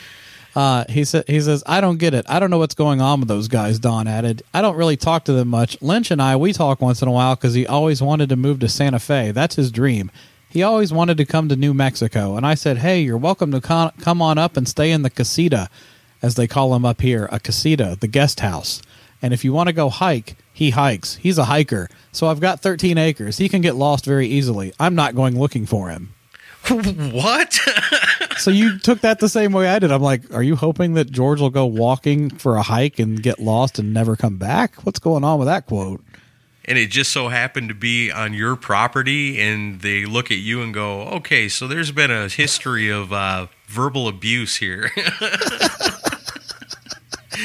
[0.55, 2.25] Uh, he said, he says, I don't get it.
[2.27, 3.79] I don't know what's going on with those guys.
[3.79, 5.81] Don added, I don't really talk to them much.
[5.81, 8.59] Lynch and I, we talk once in a while because he always wanted to move
[8.59, 9.31] to Santa Fe.
[9.31, 10.11] That's his dream.
[10.49, 13.61] He always wanted to come to New Mexico, and I said, Hey, you're welcome to
[13.61, 15.69] con- come on up and stay in the casita,
[16.21, 18.81] as they call them up here, a casita, the guest house.
[19.21, 21.15] And if you want to go hike, he hikes.
[21.15, 21.89] He's a hiker.
[22.11, 23.37] So I've got 13 acres.
[23.37, 24.73] He can get lost very easily.
[24.79, 26.13] I'm not going looking for him.
[26.69, 27.59] what?
[28.37, 29.91] So you took that the same way I did.
[29.91, 33.39] I'm like, are you hoping that George will go walking for a hike and get
[33.39, 34.75] lost and never come back?
[34.83, 36.01] What's going on with that quote?
[36.65, 40.61] and it just so happened to be on your property, and they look at you
[40.61, 44.91] and go, okay, so there's been a history of uh, verbal abuse here.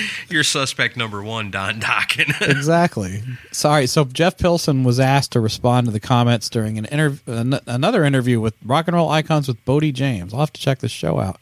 [0.29, 2.35] You're suspect number one, Don Dokken.
[2.57, 3.23] Exactly.
[3.53, 3.87] Sorry.
[3.87, 8.05] So Jeff Pilson was asked to respond to the comments during an interview, an- another
[8.05, 10.33] interview with rock and roll icons with Bodie James.
[10.33, 11.41] I'll have to check this show out.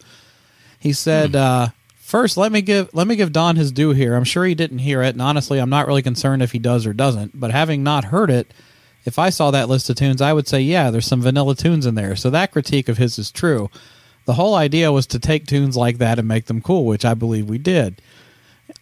[0.79, 1.69] He said, uh,
[2.05, 4.15] First, let me give let me give Don his due here.
[4.15, 6.85] I'm sure he didn't hear it, and honestly, I'm not really concerned if he does
[6.87, 7.41] or doesn't.
[7.41, 8.53] But having not heard it,
[9.07, 11.87] if I saw that list of tunes, I would say, yeah, there's some vanilla tunes
[11.87, 12.15] in there.
[12.15, 13.71] So that critique of his is true.
[14.27, 17.15] The whole idea was to take tunes like that and make them cool, which I
[17.15, 18.03] believe we did.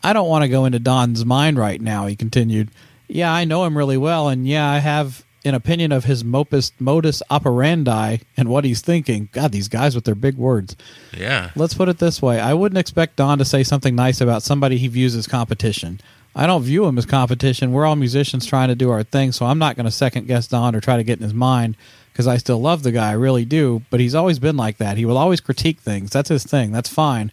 [0.03, 2.71] I don't want to go into Don's mind right now, he continued.
[3.09, 6.73] Yeah, I know him really well, and yeah, I have an opinion of his mopus,
[6.79, 9.29] modus operandi and what he's thinking.
[9.33, 10.77] God, these guys with their big words.
[11.17, 11.51] yeah.
[11.57, 14.79] Let's put it this way I wouldn't expect Don to say something nice about somebody
[14.79, 16.01] he views as competition.
[16.35, 17.73] I don't view him as competition.
[17.73, 20.47] We're all musicians trying to do our thing, so I'm not going to second guess
[20.47, 21.77] Don or try to get in his mind
[22.13, 23.11] because I still love the guy.
[23.11, 23.83] I really do.
[23.91, 24.97] But he's always been like that.
[24.97, 26.11] He will always critique things.
[26.11, 26.73] That's his thing.
[26.73, 27.33] That's fine.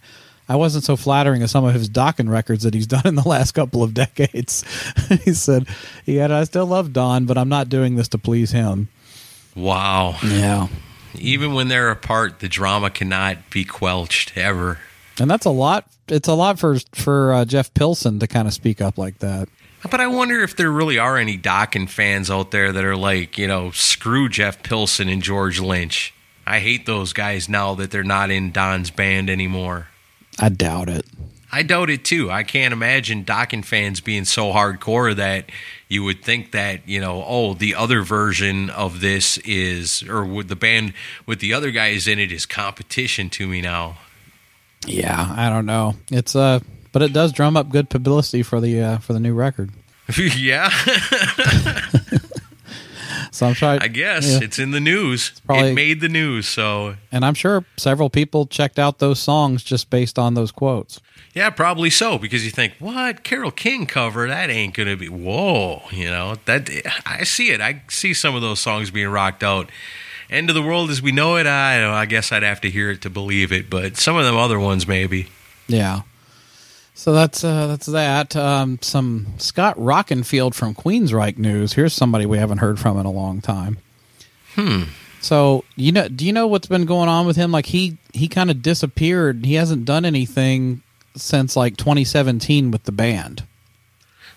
[0.50, 3.28] I wasn't so flattering as some of his Dokken records that he's done in the
[3.28, 4.66] last couple of decades.
[5.24, 5.68] he said,
[6.06, 8.90] Yeah, I still love Don, but I'm not doing this to please him.
[9.56, 10.18] Wow.
[10.24, 10.68] Yeah.
[11.14, 14.80] Even when they're apart, the drama cannot be quelched ever.
[15.20, 15.86] And that's a lot.
[16.08, 19.50] It's a lot for for uh, Jeff Pilson to kind of speak up like that.
[19.90, 23.38] But I wonder if there really are any Dokken fans out there that are like,
[23.38, 26.14] you know, screw Jeff Pilson and George Lynch.
[26.46, 29.88] I hate those guys now that they're not in Don's band anymore.
[30.40, 31.06] I doubt it.
[31.52, 32.30] I doubt it too.
[32.30, 35.50] I can't imagine Dokken fans being so hardcore that
[35.88, 40.48] you would think that, you know, oh, the other version of this is, or with
[40.48, 40.94] the band
[41.26, 43.98] with the other guys in it is competition to me now.
[44.86, 45.96] Yeah, I don't know.
[46.12, 46.60] It's uh,
[46.92, 49.72] but it does drum up good publicity for the uh, for the new record.
[50.18, 50.70] yeah,
[53.32, 53.80] So I'm trying.
[53.82, 54.40] I guess Yeah.
[54.44, 55.32] it's in the news.
[55.46, 59.64] probably- it made the news, so and I'm sure several people checked out those songs
[59.64, 61.00] just based on those quotes.
[61.36, 64.28] Yeah, probably so because you think, what Carole King cover?
[64.28, 65.08] That ain't gonna be.
[65.10, 66.70] Whoa, you know that.
[67.06, 67.62] I see it.
[67.62, 69.70] I see some of those songs being rocked out.
[70.32, 71.46] End of the world as we know it.
[71.48, 74.38] I I guess I'd have to hear it to believe it, but some of them
[74.38, 75.28] other ones maybe.
[75.68, 76.02] Yeah.
[77.00, 78.36] So that's uh, that's that.
[78.36, 81.72] Um, some Scott Rockenfield from Queensryche news.
[81.72, 83.78] Here's somebody we haven't heard from in a long time.
[84.56, 84.84] Hmm.
[85.22, 87.54] So you know, do you know what's been going on with him?
[87.54, 89.46] Like he he kind of disappeared.
[89.46, 90.82] He hasn't done anything
[91.16, 93.44] since like 2017 with the band.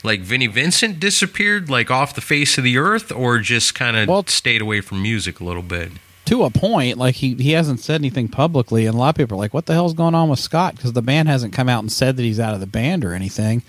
[0.04, 4.06] Like Vinnie Vincent disappeared, like off the face of the earth, or just kind of
[4.06, 5.90] Well- stayed away from music a little bit.
[6.32, 9.36] To a point, like he he hasn't said anything publicly, and a lot of people
[9.36, 11.80] are like, "What the hell's going on with Scott?" Because the band hasn't come out
[11.80, 13.62] and said that he's out of the band or anything.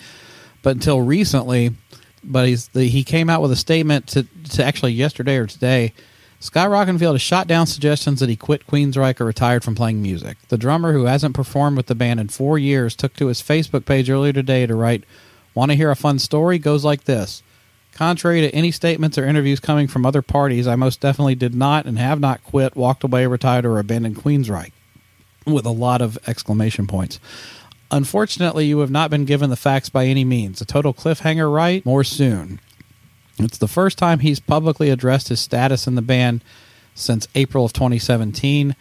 [0.62, 1.72] But until recently,
[2.24, 5.94] but he's the, he came out with a statement to to actually yesterday or today.
[6.40, 10.38] Scott Rockenfield has shot down suggestions that he quit Queensryche or retired from playing music.
[10.48, 13.84] The drummer, who hasn't performed with the band in four years, took to his Facebook
[13.84, 15.04] page earlier today to write,
[15.54, 16.60] "Want to hear a fun story?
[16.60, 17.43] Goes like this."
[17.94, 21.86] Contrary to any statements or interviews coming from other parties, I most definitely did not
[21.86, 24.72] and have not quit, walked away, retired, or abandoned Queensryche.
[25.46, 27.20] With a lot of exclamation points.
[27.92, 30.62] Unfortunately, you have not been given the facts by any means.
[30.62, 31.86] A total cliffhanger, right?
[31.86, 32.60] More soon.
[33.38, 36.44] It's the first time he's publicly addressed his status in the band
[36.96, 38.76] since April of 2017.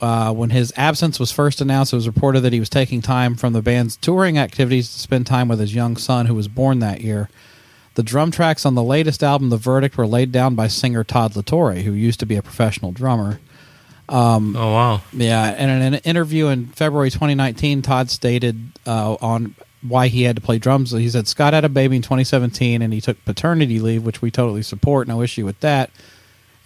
[0.00, 3.34] Uh, when his absence was first announced, it was reported that he was taking time
[3.34, 6.78] from the band's touring activities to spend time with his young son, who was born
[6.78, 7.28] that year.
[7.94, 11.36] The drum tracks on the latest album, The Verdict, were laid down by singer Todd
[11.36, 13.40] La Torre, who used to be a professional drummer.
[14.56, 15.00] Oh wow!
[15.12, 20.36] Yeah, and in an interview in February 2019, Todd stated uh, on why he had
[20.36, 20.90] to play drums.
[20.90, 24.30] He said Scott had a baby in 2017, and he took paternity leave, which we
[24.30, 25.08] totally support.
[25.08, 25.90] No issue with that.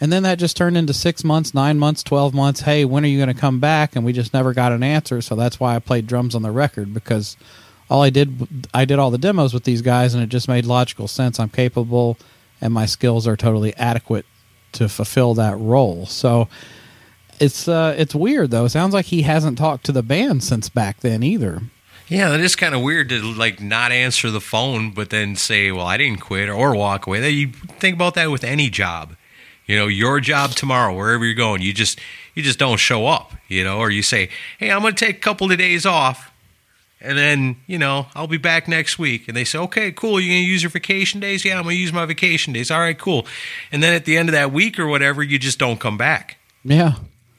[0.01, 2.61] And then that just turned into six months, nine months, 12 months.
[2.61, 3.97] Hey, when are you going to come back?
[3.97, 5.21] And we just never got an answer.
[5.21, 7.37] So that's why I played drums on the record because
[7.91, 10.67] all I did, I did all the demos with these guys, and it just made
[10.67, 11.41] logical sense.
[11.41, 12.19] I'm capable
[12.61, 14.27] and my skills are totally adequate
[14.73, 16.07] to fulfill that role.
[16.07, 16.49] So
[17.41, 18.65] it's uh, it's weird though.
[18.65, 21.63] It sounds like he hasn't talked to the band since back then either.
[22.09, 25.71] Yeah, that is kind of weird to like not answer the phone, but then say,
[25.71, 27.21] "Well, I didn't quit" or walk away.
[27.21, 27.49] That you
[27.79, 29.15] think about that with any job.
[29.67, 32.01] You know, your job tomorrow, wherever you're going, you just
[32.35, 33.35] you just don't show up.
[33.47, 36.33] You know, or you say, "Hey, I'm going to take a couple of days off."
[37.01, 39.29] And then, you know, I'll be back next week.
[39.29, 40.19] And they say, okay, cool.
[40.19, 41.45] You're going to use your vacation days?
[41.45, 42.71] Yeah, I'm going to use my vacation days.
[42.71, 43.25] All right, cool.
[43.71, 46.39] And then at the end of that week or whatever, you just don't come back.
[46.65, 46.95] Yeah.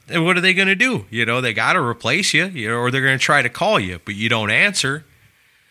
[0.08, 1.04] And what are they going to do?
[1.10, 3.50] You know, they got to replace you, you know, or they're going to try to
[3.50, 5.04] call you, but you don't answer.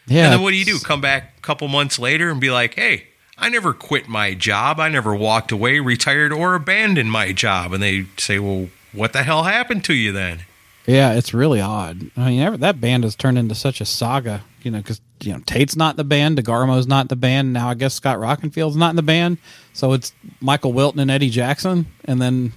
[0.07, 0.25] Yeah.
[0.25, 0.79] And then what do you do?
[0.79, 4.79] Come back a couple months later and be like, hey, I never quit my job.
[4.79, 7.73] I never walked away, retired, or abandoned my job.
[7.73, 10.45] And they say, well, what the hell happened to you then?
[10.89, 12.09] Yeah, it's really odd.
[12.17, 15.33] I mean, ever, that band has turned into such a saga, you know, because you
[15.33, 17.53] know Tate's not the band, DeGarmo's not the band.
[17.53, 19.37] Now I guess Scott Rockenfield's not in the band,
[19.73, 22.53] so it's Michael Wilton and Eddie Jackson, and then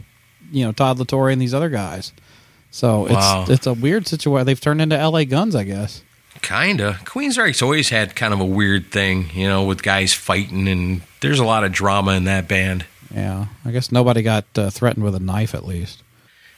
[0.50, 2.12] you know Todd La and these other guys.
[2.70, 3.42] So Wow.
[3.42, 4.46] it's it's a weird situation.
[4.46, 5.24] They've turned into L.A.
[5.26, 6.02] Guns, I guess.
[6.40, 6.98] Kinda.
[7.04, 11.38] Queensryche's always had kind of a weird thing, you know, with guys fighting, and there's
[11.38, 12.86] a lot of drama in that band.
[13.14, 16.02] Yeah, I guess nobody got uh, threatened with a knife at least.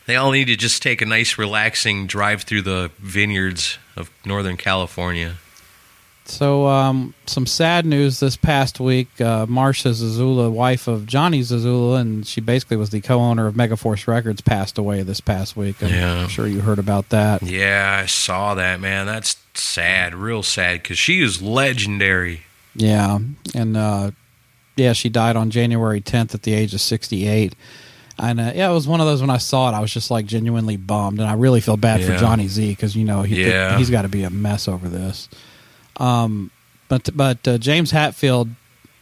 [0.07, 4.57] They all need to just take a nice, relaxing drive through the vineyards of Northern
[4.57, 5.37] California.
[6.27, 9.21] So, um, some sad news this past week.
[9.21, 14.07] Uh, Marcia Zazula, wife of Johnny Zazula, and she basically was the co-owner of Megaforce
[14.07, 15.83] Records, passed away this past week.
[15.83, 16.27] I'm Yeah.
[16.29, 17.43] sure you heard about that.
[17.43, 19.05] Yeah, I saw that, man.
[19.05, 22.43] That's sad, real sad, because she is legendary.
[22.75, 23.19] Yeah,
[23.55, 24.11] and uh,
[24.77, 27.55] yeah, she died on January 10th at the age of 68.
[28.19, 30.11] And uh, yeah, it was one of those when I saw it, I was just
[30.11, 33.45] like genuinely bummed, and I really feel bad for Johnny Z because you know he
[33.45, 33.77] Yeah.
[33.77, 35.29] he's got to be a mess over this.
[35.97, 36.51] Um,
[36.89, 38.51] but but uh, James Hetfield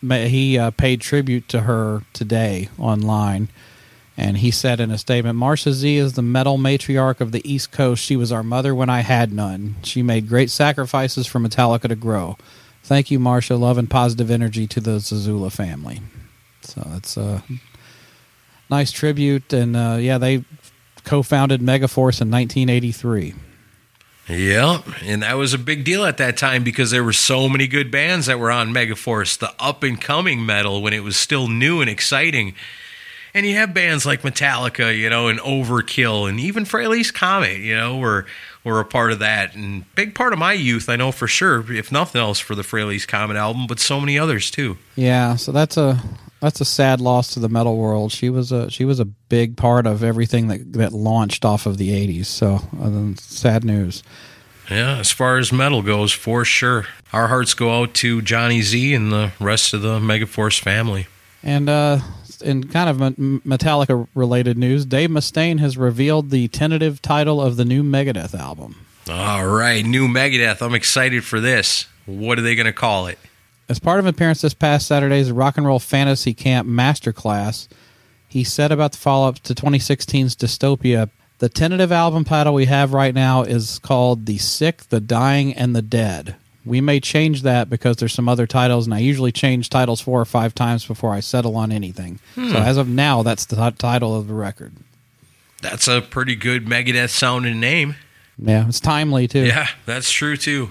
[0.03, 3.48] he uh, paid tribute to her today online,
[4.16, 7.70] and he said in a statement, "Marcia Z is the metal matriarch of the East
[7.70, 8.03] Coast.
[8.03, 9.77] She was our mother when I had none.
[9.83, 12.37] She made great sacrifices for Metallica to grow.
[12.83, 13.57] Thank you, Marcia.
[13.57, 16.01] Love and positive energy to the Zazula family."
[16.62, 17.42] So that's a
[18.72, 20.44] nice tribute, and uh, yeah, they
[21.04, 23.35] co-founded Megaforce in 1983.
[24.28, 27.66] Yeah, and that was a big deal at that time because there were so many
[27.66, 31.48] good bands that were on Megaforce, the up and coming metal when it was still
[31.48, 32.54] new and exciting.
[33.35, 37.74] And you have bands like Metallica, you know, and Overkill, and even Frehley's Comet, you
[37.74, 38.26] know, were
[38.64, 39.54] were a part of that.
[39.54, 42.62] And big part of my youth, I know for sure, if nothing else, for the
[42.62, 44.78] Frehley's Comet album, but so many others too.
[44.96, 46.00] Yeah, so that's a
[46.42, 48.11] that's a sad loss to the metal world.
[48.11, 51.78] She was a she was a big part of everything that that launched off of
[51.78, 52.26] the 80s.
[52.26, 54.02] So uh, sad news.
[54.68, 56.87] Yeah, as far as metal goes, for sure.
[57.12, 61.07] Our hearts go out to Johnny Z and the rest of the Megaforce family.
[61.42, 61.98] And uh,
[62.40, 67.64] in kind of Metallica related news, Dave Mustaine has revealed the tentative title of the
[67.64, 68.87] new Megadeth album.
[69.11, 70.62] All right, new Megadeth.
[70.62, 71.87] I'm excited for this.
[72.07, 73.18] What are they going to call it?
[73.68, 77.68] As part of an appearance this past Saturday's Rock and Roll Fantasy Camp Masterclass,
[78.29, 81.11] he said about the follow up to 2016's Dystopia
[81.42, 85.75] the tentative album title we have right now is called The Sick, the Dying, and
[85.75, 86.37] the Dead.
[86.64, 90.20] We may change that because there's some other titles, and I usually change titles four
[90.20, 92.20] or five times before I settle on anything.
[92.37, 92.55] So hmm.
[92.55, 94.72] as of now, that's the t- title of the record.
[95.62, 97.96] That's a pretty good Megadeth sounding name.
[98.38, 99.44] Yeah, it's timely too.
[99.44, 100.70] Yeah, that's true too.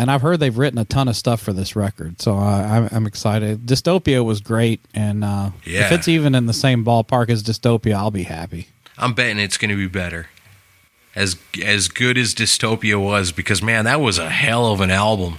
[0.00, 2.88] And I've heard they've written a ton of stuff for this record, so I, I'm,
[2.92, 3.66] I'm excited.
[3.66, 8.10] Dystopia was great, and uh, if it's even in the same ballpark as Dystopia, I'll
[8.10, 8.68] be happy.
[8.98, 10.28] I'm betting it's going to be better.
[11.14, 15.38] As as good as Dystopia was, because man, that was a hell of an album.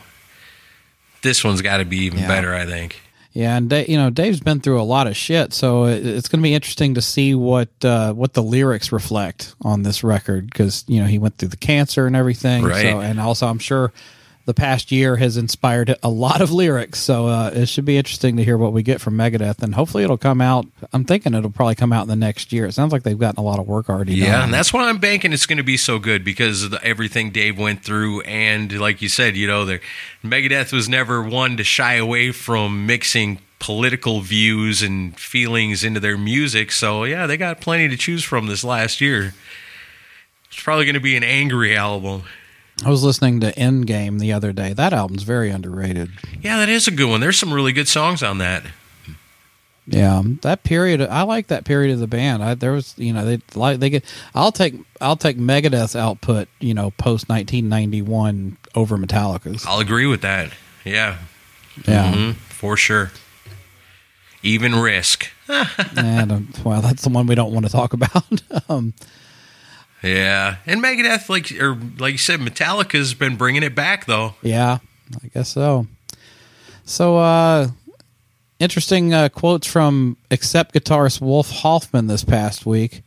[1.21, 2.28] This one's got to be even Yeah.
[2.28, 3.02] better, I think.
[3.34, 6.28] Yeah, and Da- you know Dave's been through a lot of shit, so it- it's
[6.28, 10.47] going to be interesting to see what uh, what the lyrics reflect on this record
[10.50, 12.82] because you know he went through the cancer and everything, Right.
[12.82, 13.93] so and also I'm sure
[14.45, 18.38] the past year has inspired a lot of lyrics, so uh, it should be interesting
[18.38, 20.65] to hear what we get from Megadeth, and hopefully it'll come out.
[20.93, 22.65] I'm thinking it'll probably come out in the next year.
[22.65, 24.43] It sounds like they've gotten a lot of work already Yeah, done.
[24.45, 27.32] and that's why I'm banking it's going to be so good because of the, everything
[27.32, 29.80] Dave went through, and like you said, you know, the
[30.23, 36.17] Megadeth was never one to shy away from mixing political views and feelings into their
[36.17, 36.71] music.
[36.71, 39.36] So yeah, they got plenty to choose from this last year.
[40.47, 42.24] It's probably going to be an angry album.
[42.84, 44.73] I was listening to Endgame the other day.
[44.73, 46.09] That album's very underrated.
[46.41, 47.19] Yeah, that is a good one.
[47.21, 48.63] There's some really good songs on that.
[49.88, 51.01] Yeah, that period.
[51.01, 52.43] I like that period of the band.
[52.43, 54.05] I, there was, you know, they like they get.
[54.34, 59.65] I'll take I'll take Megadeth's output, you know, post nineteen ninety one over Metallica's.
[59.65, 60.51] I'll agree with that.
[60.86, 61.17] Yeah,
[61.88, 62.36] Yeah, Mhm.
[62.36, 63.11] for sure.
[64.43, 65.29] Even risk.
[65.97, 68.41] and well, that's the one we don't want to talk about.
[68.69, 68.93] um,
[70.04, 74.36] Yeah, and Megadeth, like or like you said, Metallica's been bringing it back though.
[74.41, 74.80] yeah,
[75.24, 75.88] I guess so.
[76.86, 77.68] So, uh,
[78.60, 83.04] interesting uh, quotes from Accept guitarist Wolf Hoffmann this past week.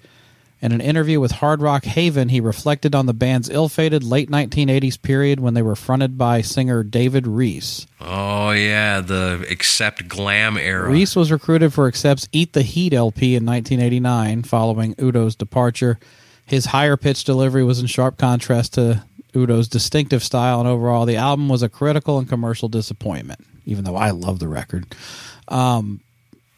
[0.63, 5.03] In an interview with Hard Rock Haven, he reflected on the band's ill-fated late 1980s
[5.03, 7.87] period when they were fronted by singer David Reece.
[8.01, 10.89] Oh yeah, the Accept glam era.
[10.89, 15.99] Reece was recruited for Accept's Eat the Heat LP in 1989 following Udo's departure.
[16.47, 21.17] His higher pitched delivery was in sharp contrast to Udo's distinctive style, and overall, the
[21.17, 24.95] album was a critical and commercial disappointment, even though I love the record.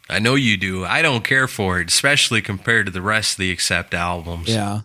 [0.09, 0.85] I know you do.
[0.85, 4.49] I don't care for it, especially compared to the rest of the Accept albums.
[4.49, 4.83] Yeah.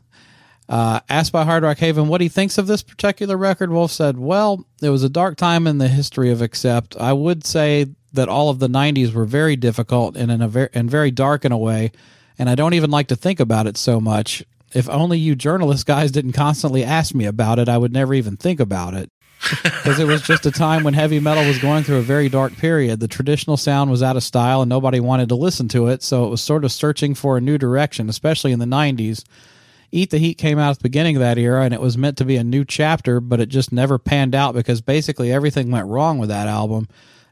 [0.68, 4.18] Uh, asked by Hard Rock Haven what he thinks of this particular record, Wolf said,
[4.18, 6.96] Well, it was a dark time in the history of Accept.
[6.98, 10.70] I would say that all of the 90s were very difficult and, in a ver-
[10.74, 11.92] and very dark in a way,
[12.40, 14.44] and I don't even like to think about it so much.
[14.74, 18.38] If only you journalist guys didn't constantly ask me about it, I would never even
[18.38, 19.12] think about it.
[19.64, 22.56] Because it was just a time when heavy metal was going through a very dark
[22.58, 23.00] period.
[23.00, 26.26] The traditional sound was out of style and nobody wanted to listen to it, so
[26.26, 29.24] it was sort of searching for a new direction, especially in the 90s.
[29.92, 32.18] Eat the Heat came out at the beginning of that era, and it was meant
[32.18, 35.88] to be a new chapter, but it just never panned out because basically everything went
[35.88, 36.88] wrong with that album.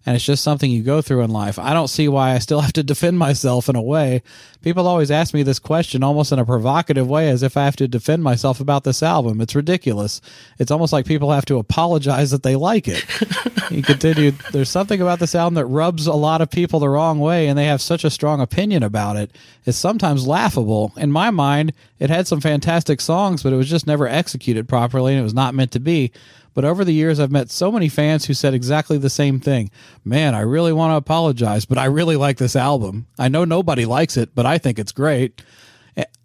[0.05, 1.59] And it's just something you go through in life.
[1.59, 4.21] I don't see why I still have to defend myself in a way.
[4.61, 7.77] People always ask me this question almost in a provocative way as if I have
[7.77, 9.39] to defend myself about this album.
[9.39, 10.19] It's ridiculous.
[10.57, 13.03] It's almost like people have to apologize that they like it.
[13.69, 17.19] he continued, There's something about this album that rubs a lot of people the wrong
[17.19, 19.31] way, and they have such a strong opinion about it.
[19.65, 20.91] It's sometimes laughable.
[20.97, 25.13] In my mind, it had some fantastic songs, but it was just never executed properly,
[25.13, 26.11] and it was not meant to be.
[26.59, 29.71] But over the years, I've met so many fans who said exactly the same thing.
[30.03, 33.07] Man, I really want to apologize, but I really like this album.
[33.17, 35.41] I know nobody likes it, but I think it's great.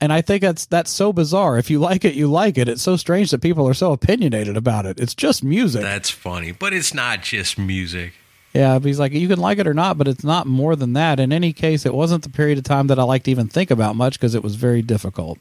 [0.01, 1.57] And I think that's that's so bizarre.
[1.57, 2.69] If you like it, you like it.
[2.69, 4.99] It's so strange that people are so opinionated about it.
[4.99, 5.83] It's just music.
[5.83, 8.15] That's funny, but it's not just music.
[8.53, 10.95] Yeah, but he's like, you can like it or not, but it's not more than
[10.95, 11.21] that.
[11.21, 13.71] In any case, it wasn't the period of time that I like to even think
[13.71, 15.39] about much because it was very difficult.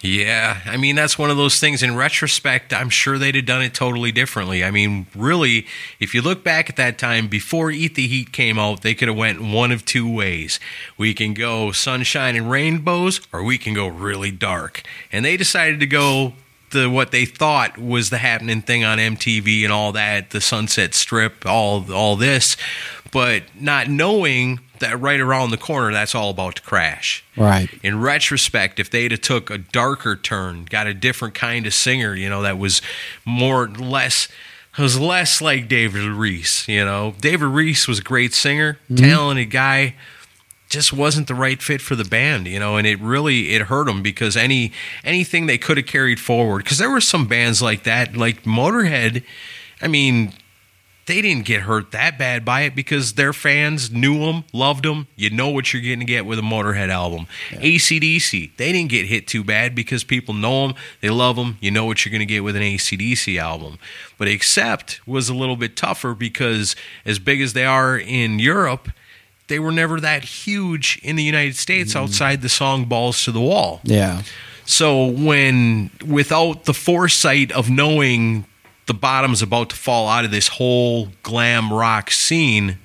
[0.00, 1.82] Yeah, I mean that's one of those things.
[1.82, 4.62] In retrospect, I'm sure they'd have done it totally differently.
[4.62, 5.66] I mean, really,
[5.98, 9.08] if you look back at that time before "Eat the Heat" came out, they could
[9.08, 10.60] have went one of two ways.
[10.96, 14.84] We can go sunshine and rainbows, or we can go really dark.
[15.10, 16.34] And they decided to go
[16.70, 20.94] the what they thought was the happening thing on MTV and all that, the Sunset
[20.94, 22.56] Strip, all all this,
[23.10, 27.68] but not knowing that right around the corner, that's all about to crash Right.
[27.82, 32.14] in retrospect, if they'd have took a darker turn, got a different kind of singer,
[32.14, 32.82] you know, that was
[33.24, 34.28] more less
[34.78, 37.14] was less like David Reece, you know.
[37.20, 38.96] David Reece was a great singer, mm-hmm.
[38.96, 39.94] talented guy,
[40.68, 43.86] just wasn't the right fit for the band, you know, and it really it hurt
[43.86, 44.72] them because any
[45.02, 49.22] anything they could have carried forward because there were some bands like that, like Motorhead.
[49.80, 50.32] I mean,
[51.08, 55.08] they didn't get hurt that bad by it because their fans knew them, loved them.
[55.16, 57.26] You know what you're getting to get with a Motorhead album.
[57.50, 61.56] ACDC, they didn't get hit too bad because people know them, they love them.
[61.60, 63.78] You know what you're going to get with an ACDC album.
[64.18, 68.90] But Accept was a little bit tougher because as big as they are in Europe,
[69.48, 72.04] they were never that huge in the United States mm-hmm.
[72.04, 73.80] outside the song Balls to the Wall.
[73.82, 74.22] Yeah.
[74.66, 78.44] So when without the foresight of knowing
[78.88, 82.78] the bottom's about to fall out of this whole glam rock scene,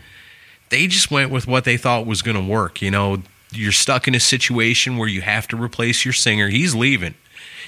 [0.70, 2.82] they just went with what they thought was going to work.
[2.82, 6.50] You know, you're stuck in a situation where you have to replace your singer.
[6.50, 7.16] He's leaving.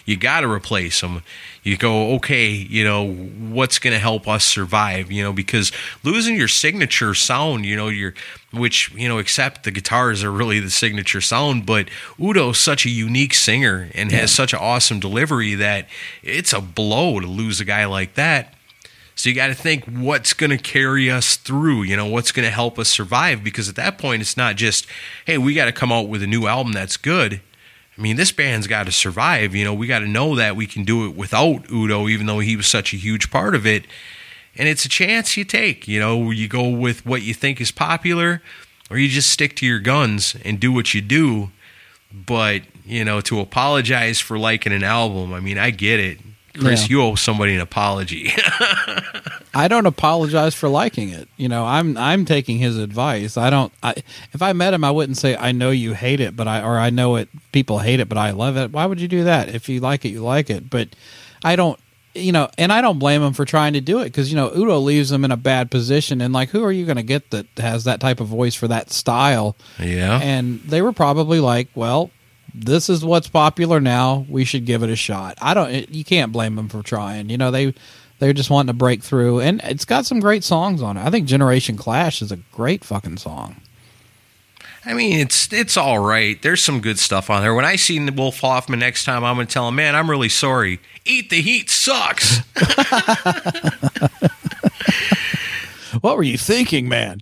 [0.05, 1.23] You got to replace them.
[1.63, 5.11] You go, okay, you know, what's going to help us survive?
[5.11, 5.71] You know, because
[6.03, 8.13] losing your signature sound, you know, your
[8.53, 11.89] which you know, except the guitars are really the signature sound, but
[12.19, 15.87] Udo's such a unique singer and has such an awesome delivery that
[16.21, 18.53] it's a blow to lose a guy like that.
[19.15, 22.45] So you got to think what's going to carry us through, you know, what's going
[22.45, 24.87] to help us survive because at that point it's not just,
[25.25, 27.41] hey, we got to come out with a new album that's good.
[27.97, 30.67] I mean, this band's got to survive, you know, we got to know that we
[30.67, 33.85] can do it without Udo even though he was such a huge part of it.
[34.57, 37.71] And it's a chance you take, you know, you go with what you think is
[37.71, 38.41] popular
[38.89, 41.51] or you just stick to your guns and do what you do.
[42.13, 46.19] But, you know, to apologize for liking an album, I mean, I get it.
[46.59, 46.87] Chris, Yeah.
[46.97, 48.31] you owe somebody an apology.
[49.53, 51.29] I don't apologize for liking it.
[51.37, 53.37] You know, I'm I'm taking his advice.
[53.37, 53.71] I don't.
[53.81, 53.95] I,
[54.33, 56.77] if I met him, I wouldn't say I know you hate it, but I or
[56.77, 57.29] I know it.
[57.51, 58.71] People hate it, but I love it.
[58.71, 59.49] Why would you do that?
[59.53, 60.69] If you like it, you like it.
[60.69, 60.89] But
[61.43, 61.79] I don't.
[62.13, 64.51] you know, and I don't blame him for trying to do it because you know
[64.53, 67.29] Udo leaves him in a bad position, and like, who are you going to get
[67.31, 69.55] that has that type of voice for that style?
[69.79, 70.19] Yeah.
[70.21, 72.11] And they were probably like, well,
[72.63, 74.25] this is what's popular now.
[74.29, 75.37] We should give it a shot.
[75.41, 75.89] I don't.
[75.93, 77.29] You can't blame them for trying.
[77.29, 77.73] You know, they
[78.19, 81.05] they're just wanting to break through, and it's got some great songs on it.
[81.05, 83.57] I think Generation Clash is a great fucking song.
[84.85, 86.41] I mean, it's it's all right.
[86.41, 87.53] There's some good stuff on there.
[87.53, 90.29] When I see Wolf Hoffmann next time, I'm going to tell him, man, I'm really
[90.29, 90.79] sorry.
[91.05, 92.41] Eat the Heat sucks.
[96.01, 97.21] What were you thinking, man?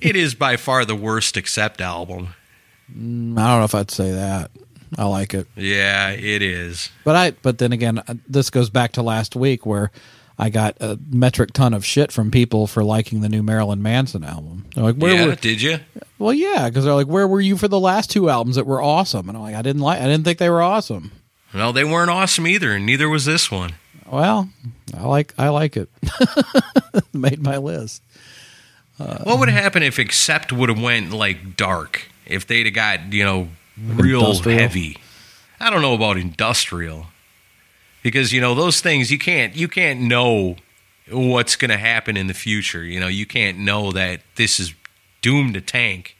[0.00, 2.34] it is by far the worst Accept album.
[2.94, 4.50] I don't know if I'd say that.
[4.98, 5.46] I like it.
[5.56, 6.90] Yeah, it is.
[7.04, 9.92] But I but then again, uh, this goes back to last week where
[10.36, 14.24] I got a metric ton of shit from people for liking the new Marilyn Manson
[14.24, 14.64] album.
[14.74, 15.34] They're like, where yeah, were?
[15.36, 15.78] did you?
[16.18, 18.82] Well, yeah, because they're like, where were you for the last two albums that were
[18.82, 19.28] awesome?
[19.28, 21.12] And I'm like, I didn't like, I didn't think they were awesome.
[21.52, 23.74] No, they weren't awesome either, and neither was this one.
[24.10, 24.48] Well,
[24.96, 25.88] I like, I like it.
[27.12, 28.02] Made my list.
[28.96, 32.09] What would have happened if Accept would have went like dark?
[32.30, 34.58] If they'd have got you know real Industrial?
[34.58, 34.96] heavy.
[35.58, 37.08] I don't know about industrial
[38.02, 40.56] because you know those things you can't you can't know
[41.10, 42.82] what's going to happen in the future.
[42.84, 44.74] You know you can't know that this is
[45.22, 46.16] doomed to tank.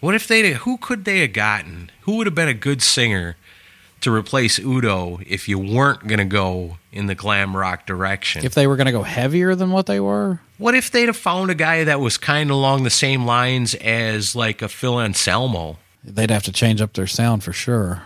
[0.00, 1.90] What if they who could they have gotten?
[2.02, 3.36] Who would have been a good singer
[4.02, 8.44] to replace Udo if you weren't going to go in the glam rock direction?
[8.44, 11.16] If they were going to go heavier than what they were, What if they'd have
[11.16, 15.00] found a guy that was kind of along the same lines as like a Phil
[15.00, 15.78] Anselmo?
[16.04, 18.02] they'd have to change up their sound for sure.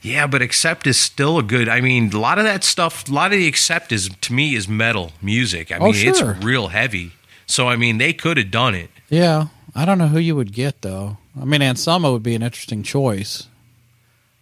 [0.00, 1.68] Yeah, but Accept is still a good.
[1.68, 4.54] I mean, a lot of that stuff, a lot of the Accept is to me
[4.54, 5.72] is metal music.
[5.72, 6.30] I Oh, mean, sure.
[6.32, 7.12] it's real heavy.
[7.46, 8.90] So I mean, they could have done it.
[9.10, 11.18] Yeah, I don't know who you would get though.
[11.40, 13.48] I mean, Anselmo would be an interesting choice,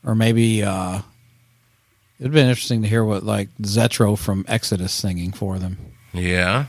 [0.06, 1.00] or maybe uh,
[2.18, 5.76] it'd been interesting to hear what like Zetro from Exodus singing for them.
[6.14, 6.66] Yeah.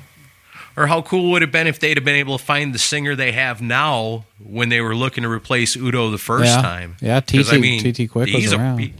[0.75, 2.77] Or how cool would it have been if they'd have been able to find the
[2.79, 6.61] singer they have now when they were looking to replace Udo the first Yeah.
[6.61, 6.97] time?
[7.01, 8.79] Yeah, TT TT Quick was a- around.
[8.79, 8.93] he-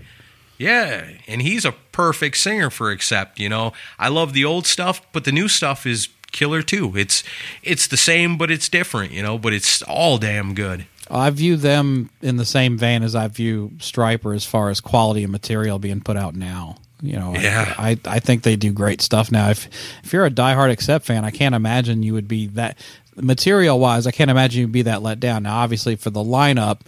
[0.58, 3.40] yeah, and he's a perfect singer for Accept.
[3.40, 6.94] You know, I love the old stuff, but the new stuff is killer too.
[6.98, 7.24] It's
[7.62, 9.12] it's the same, but it's different.
[9.12, 10.88] You know, but it's all damn good.
[11.10, 15.24] I view them in the same vein as I view Stryper as far as quality
[15.24, 16.78] of material being put out now.
[17.02, 17.74] You know, I- Yeah.
[17.78, 19.50] I, I think they do great stuff now.
[19.50, 19.68] If
[20.04, 22.78] if you're a diehard Accept fan, I can't imagine you would be that
[23.16, 24.08] material wise.
[24.08, 25.44] I can't imagine you'd be that let down.
[25.44, 26.80] Now, obviously, for the lineup,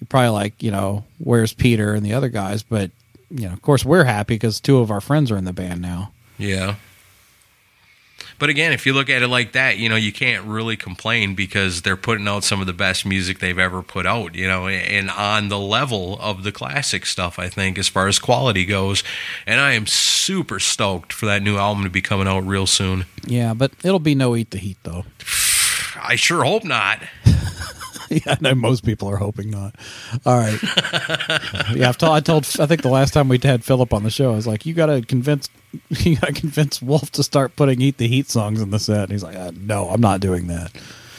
[0.00, 2.62] you're probably like, you know, where's Peter and the other guys?
[2.62, 2.90] But
[3.30, 5.82] you know, of course, we're happy because two of our friends are in the band
[5.82, 6.12] now.
[6.38, 6.76] Yeah.
[8.38, 11.34] But again, if you look at it like that, you know, you can't really complain
[11.34, 14.68] because they're putting out some of the best music they've ever put out, you know,
[14.68, 19.02] and on the level of the classic stuff, I think, as far as quality goes.
[19.46, 23.06] And I am super stoked for that new album to be coming out real soon.
[23.26, 25.04] Yeah, but it'll be no Eat the Heat though.
[26.00, 27.02] I sure hope not.
[28.10, 29.74] yeah, I know most people are hoping not.
[30.24, 30.58] All right.
[31.74, 32.44] yeah, I've told, I told.
[32.58, 34.74] I think the last time we had Philip on the show, I was like, "You
[34.74, 35.48] got to convince,
[35.90, 39.04] you got to convince Wolf to start putting "Eat the Heat" songs in the set."
[39.04, 40.72] And he's like, uh, "No, I'm not doing that."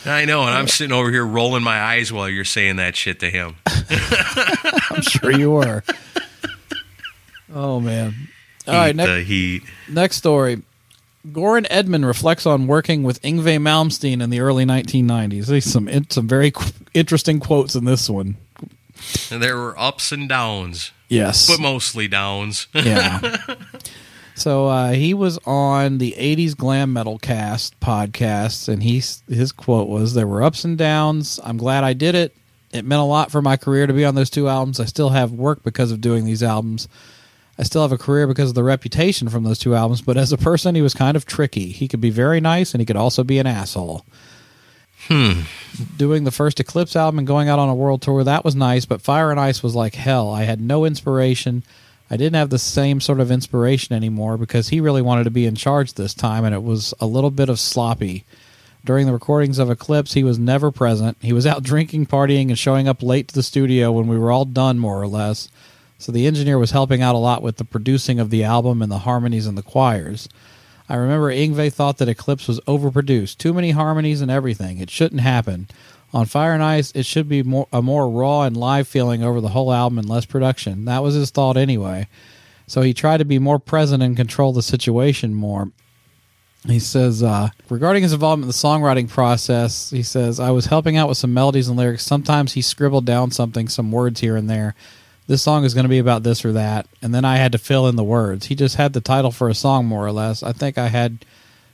[0.06, 3.20] I know, and I'm sitting over here rolling my eyes while you're saying that shit
[3.20, 3.58] to him.
[3.68, 5.84] I'm sure you were.
[7.54, 8.16] oh man.
[8.66, 9.64] All right, the heat.
[9.90, 10.62] next story.
[11.28, 15.48] Goran Edman reflects on working with Yngwie Malmsteen in the early 1990s.
[15.48, 16.54] There's some some very
[16.94, 18.38] interesting quotes in this one.
[19.32, 22.68] And there were ups and downs, Yes, but mostly downs.
[22.74, 23.38] Yeah.
[24.36, 29.02] so uh, he was on the '80s glam metal cast podcast, and he
[29.34, 31.40] his quote was, "There were ups and downs.
[31.44, 32.36] I'm glad I did it.
[32.72, 34.80] It meant a lot for my career to be on those two albums.
[34.80, 36.88] I still have work because of doing these albums.
[37.60, 40.02] I still have a career because of the reputation from those two albums.
[40.02, 41.68] But as a person, he was kind of tricky.
[41.68, 44.06] He could be very nice, and he could also be an asshole."
[45.08, 45.42] Hmm.
[45.98, 48.86] Doing the first Eclipse album and going out on a world tour, that was nice,
[48.86, 50.30] but Fire and Ice was like hell.
[50.32, 51.64] I had no inspiration.
[52.12, 55.46] I didn't have the same sort of inspiration anymore because he really wanted to be
[55.46, 58.26] in charge this time, and it was a little bit of sloppy.
[58.84, 61.18] During the recordings of Eclipse, he was never present.
[61.22, 64.32] He was out drinking, partying, and showing up late to the studio when we were
[64.32, 65.50] all done, more or less.
[66.00, 68.92] So the engineer was helping out a lot with the producing of the album and
[68.92, 70.30] the harmonies and the choirs.
[70.88, 74.80] I remember Yngwie thought that Eclipse was overproduced, too many harmonies and everything.
[74.80, 75.68] It shouldn't happen.
[76.14, 79.42] On Fire and Ice, it should be more a more raw and live feeling over
[79.42, 80.86] the whole album and less production.
[80.86, 82.08] That was his thought anyway.
[82.66, 85.70] So he tried to be more present and control the situation more.
[86.66, 90.98] He says, uh, regarding his involvement in the songwriting process, he says, I was helping
[90.98, 92.06] out with some melodies and lyrics.
[92.06, 94.76] Sometimes he scribbled down something, some words here and there.
[95.30, 97.60] This song is going to be about this or that, and then I had to
[97.60, 98.48] fill in the words.
[98.48, 100.42] He just had the title for a song more or less.
[100.42, 101.24] I think I had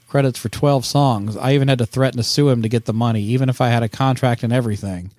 [0.10, 1.38] credits for 12 songs.
[1.38, 3.70] I even had to threaten to sue him to get the money, even if I
[3.70, 5.12] had a contract and everything.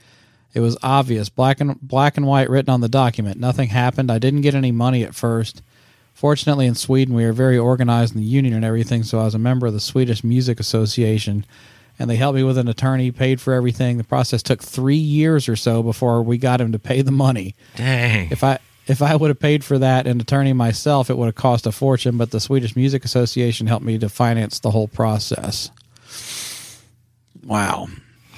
[0.52, 3.40] It was obvious, black and black and white written on the document.
[3.40, 4.10] Nothing happened.
[4.10, 5.62] I didn't get any money at first.
[6.12, 9.34] Fortunately, in Sweden, we are very organized in the union and everything, so I was
[9.34, 11.46] a member of the Swedish Music Association,
[11.98, 13.98] and they helped me with an attorney, paid for everything.
[13.98, 17.54] The process took three years or so before we got him to pay the money.
[17.76, 18.28] Dang.
[18.30, 21.34] If I if I would have paid for that an attorney myself, it would have
[21.34, 22.16] cost a fortune.
[22.16, 25.70] But the Swedish Music Association helped me to finance the whole process.
[27.44, 27.88] Wow.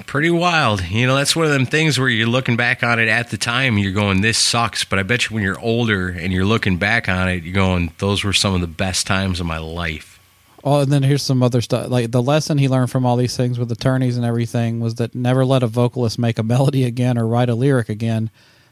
[0.06, 0.82] Pretty wild.
[0.84, 3.36] You know, that's one of them things where you're looking back on it at the
[3.36, 4.84] time, you're going, this sucks.
[4.84, 7.92] But I bet you when you're older and you're looking back on it, you're going,
[7.98, 10.17] those were some of the best times of my life.
[10.64, 11.88] Oh, and then here's some other stuff.
[11.88, 15.14] Like the lesson he learned from all these things with attorneys and everything was that
[15.14, 18.30] never let a vocalist make a melody again or write a lyric again,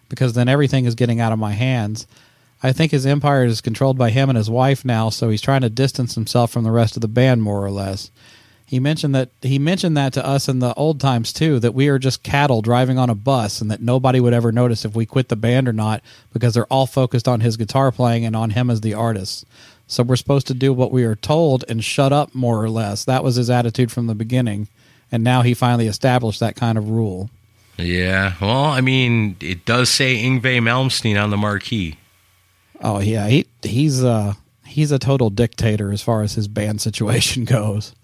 [0.09, 2.07] because then everything is getting out of my hands.
[2.63, 5.61] I think his empire is controlled by him and his wife now, so he's trying
[5.61, 8.11] to distance himself from the rest of the band more or less.
[8.67, 11.87] He mentioned that he mentioned that to us in the old times too, that we
[11.87, 15.07] are just cattle driving on a bus and that nobody would ever notice if we
[15.07, 18.51] quit the band or not because they're all focused on his guitar playing and on
[18.51, 19.47] him as the artist.
[19.87, 23.05] So we're supposed to do what we are told and shut up more or less.
[23.05, 24.69] That was his attitude from the beginning.
[25.13, 27.31] And now he finally established that kind of rule.
[27.77, 28.35] Yeah.
[28.41, 31.99] Well, I mean, it does say Yngwie Malmsteen on the marquee.
[32.83, 34.35] Oh yeah, he he's uh
[34.67, 37.95] he's a total dictator as far as his band situation goes.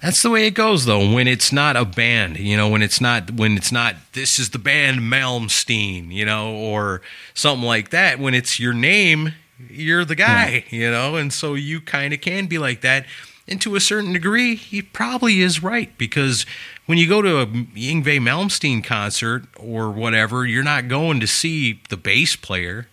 [0.00, 1.12] That's the way it goes, though.
[1.14, 4.50] When it's not a band, you know, when it's not when it's not this is
[4.50, 7.02] the band Malmsteen, you know, or
[7.34, 8.18] something like that.
[8.18, 9.32] When it's your name,
[9.70, 10.78] you're the guy, yeah.
[10.78, 13.06] you know, and so you kind of can be like that.
[13.48, 16.46] And to a certain degree, he probably is right because
[16.86, 21.80] when you go to a Yngwie Malmsteen concert or whatever, you're not going to see
[21.88, 22.88] the bass player.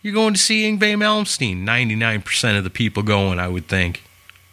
[0.00, 1.64] You're going to see Yngwie Malmsteen.
[1.64, 4.02] 99% of the people going, I would think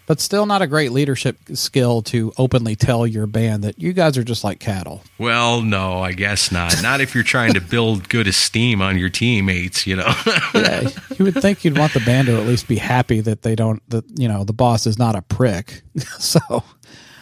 [0.07, 4.17] but still not a great leadership skill to openly tell your band that you guys
[4.17, 5.03] are just like cattle.
[5.17, 6.81] Well, no, I guess not.
[6.81, 10.13] Not if you're trying to build good esteem on your teammates, you know.
[10.53, 13.55] yeah, you would think you'd want the band to at least be happy that they
[13.55, 15.81] don't that you know the boss is not a prick.
[16.19, 16.63] so,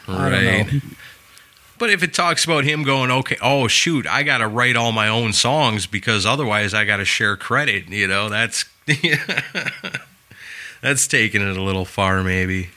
[0.08, 0.70] right.
[1.80, 4.92] But if it talks about him going, okay, oh shoot, I got to write all
[4.92, 7.90] my own songs because otherwise I got to share credit.
[7.90, 8.66] You know, that's.
[10.84, 12.70] That's taking it a little far, maybe.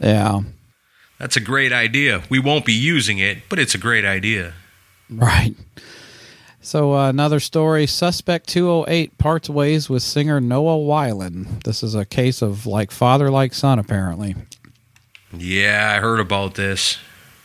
[0.00, 0.40] Yeah.
[1.18, 2.22] That's a great idea.
[2.30, 4.54] We won't be using it, but it's a great idea.
[5.10, 5.54] Right.
[6.62, 11.64] So, uh, another story Suspect 208 parts ways with singer Noah Weiland.
[11.64, 14.34] This is a case of like father, like son, apparently.
[15.30, 16.98] Yeah, I heard about this.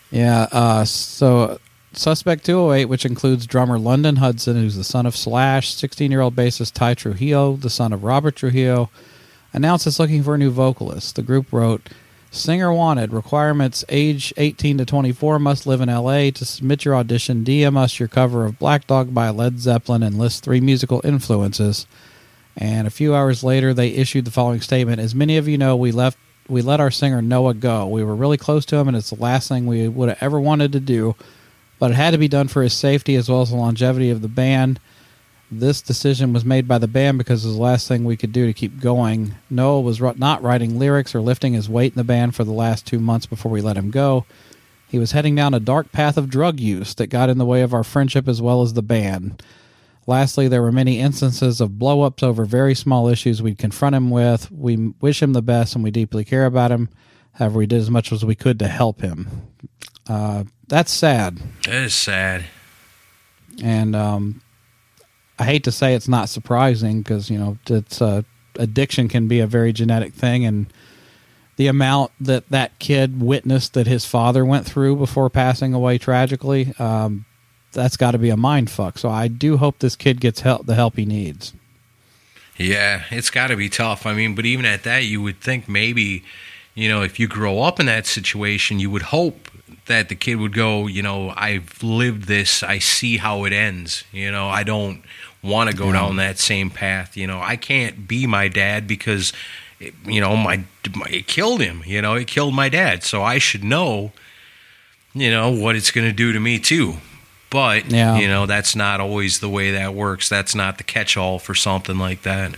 [0.10, 0.48] Yeah.
[0.54, 1.60] Uh, so,
[1.92, 6.34] Suspect 208, which includes drummer London Hudson, who's the son of Slash, 16 year old
[6.34, 8.90] bassist Ty Trujillo, the son of Robert Trujillo,
[9.58, 11.16] announced it's looking for a new vocalist.
[11.16, 11.90] The group wrote,
[12.32, 13.12] Singer wanted.
[13.12, 16.30] Requirements age 18 to 24 must live in LA.
[16.30, 20.18] To submit your audition, DM us your cover of Black Dog by Led Zeppelin and
[20.18, 21.88] list three musical influences.
[22.56, 25.76] And a few hours later, they issued the following statement As many of you know,
[25.76, 26.18] we left.
[26.48, 27.88] We let our singer Noah go.
[27.88, 30.40] We were really close to him, and it's the last thing we would have ever
[30.40, 31.16] wanted to do.
[31.80, 34.22] But it had to be done for his safety as well as the longevity of
[34.22, 34.80] the band.
[35.50, 38.34] This decision was made by the band because it was the last thing we could
[38.34, 39.36] do to keep going.
[39.50, 42.86] Noel was not writing lyrics or lifting his weight in the band for the last
[42.86, 44.26] two months before we let him go.
[44.90, 47.62] He was heading down a dark path of drug use that got in the way
[47.62, 49.42] of our friendship as well as the band.
[50.06, 54.10] Lastly, there were many instances of blow ups over very small issues we'd confront him
[54.10, 54.50] with.
[54.52, 56.90] We wish him the best and we deeply care about him.
[57.34, 59.28] However, we did as much as we could to help him.
[60.10, 61.40] Uh, that's sad.
[61.68, 62.46] It is sad.
[63.62, 64.42] And um,
[65.40, 68.24] I hate to say it's not surprising because you know it's uh,
[68.58, 70.72] addiction can be a very genetic thing, and
[71.58, 76.74] the amount that that kid witnessed that his father went through before passing away tragically,
[76.80, 77.26] um,
[77.72, 78.98] that's got to be a mind fuck.
[78.98, 81.54] So I do hope this kid gets help, the help he needs.
[82.58, 84.06] Yeah, it's got to be tough.
[84.06, 86.24] I mean, but even at that, you would think maybe,
[86.74, 89.50] you know, if you grow up in that situation, you would hope
[89.86, 92.64] that the kid would go, you know, I've lived this.
[92.64, 94.04] I see how it ends.
[94.12, 95.04] You know, I don't
[95.44, 95.94] want to go yeah.
[95.94, 97.16] down that same path.
[97.16, 99.34] You know, I can't be my dad because,
[99.80, 100.64] it, you know, my,
[100.96, 101.84] my it killed him.
[101.86, 103.04] You know, it killed my dad.
[103.04, 104.12] So I should know,
[105.14, 106.96] you know, what it's going to do to me too.
[107.50, 108.18] But yeah.
[108.18, 110.28] you know, that's not always the way that works.
[110.28, 112.56] That's not the catch-all for something like that.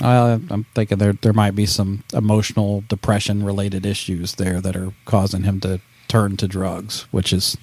[0.00, 4.92] Well, I'm thinking there there might be some emotional depression related issues there that are
[5.04, 7.56] causing him to turn to drugs, which is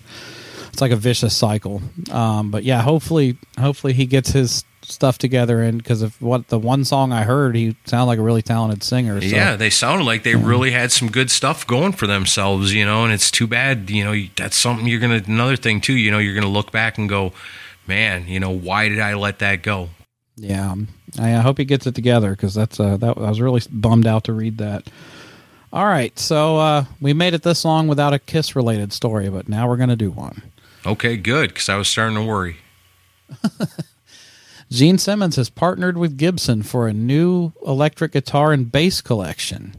[0.75, 1.81] it's like a vicious cycle.
[2.11, 6.59] Um, but yeah, hopefully, hopefully he gets his stuff together and because of what the
[6.59, 9.21] one song I heard, he sounded like a really talented singer.
[9.21, 9.27] So.
[9.27, 13.05] Yeah, they sounded like they really had some good stuff going for themselves, you know.
[13.05, 14.27] And it's too bad, you know.
[14.35, 15.23] That's something you're gonna.
[15.25, 17.31] Another thing too, you know, you're gonna look back and go,
[17.87, 19.91] man, you know, why did I let that go?
[20.35, 23.17] Yeah, um, I, I hope he gets it together because that's uh, that.
[23.17, 24.89] I was really bummed out to read that.
[25.71, 29.47] All right, so uh, we made it this long without a kiss related story, but
[29.47, 30.41] now we're gonna do one.
[30.85, 32.57] Okay, good, because I was starting to worry.
[34.71, 39.75] Gene Simmons has partnered with Gibson for a new electric guitar and bass collection.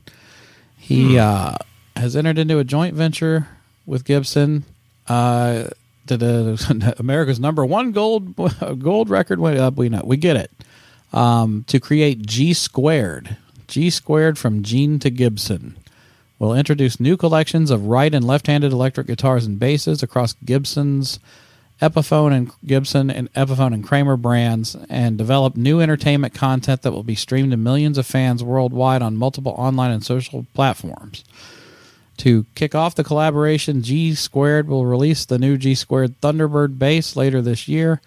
[0.76, 1.56] He uh,
[1.96, 3.48] has entered into a joint venture
[3.84, 4.64] with Gibson.
[5.08, 5.68] Uh,
[6.98, 8.36] America's number one gold
[8.78, 9.40] gold record.
[9.42, 10.50] Uh, we know we get it.
[11.12, 13.36] Um, to create G squared,
[13.66, 15.76] G squared from Gene to Gibson.
[16.38, 21.18] Will introduce new collections of right and left-handed electric guitars and basses across Gibson's
[21.80, 27.02] Epiphone and Gibson and Epiphone and Kramer brands and develop new entertainment content that will
[27.02, 31.22] be streamed to millions of fans worldwide on multiple online and social platforms.
[32.18, 37.14] To kick off the collaboration, G Squared will release the new G Squared Thunderbird bass
[37.14, 38.00] later this year.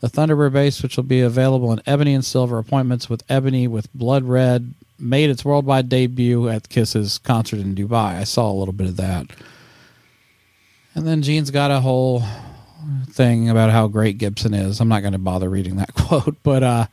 [0.00, 3.92] The Thunderbird bass, which will be available in ebony and silver appointments with ebony with
[3.92, 8.18] blood red, made its worldwide debut at Kiss's concert in Dubai.
[8.18, 9.26] I saw a little bit of that.
[10.94, 12.22] And then Gene's got a whole
[13.10, 14.80] thing about how great Gibson is.
[14.80, 16.86] I'm not going to bother reading that quote, but uh,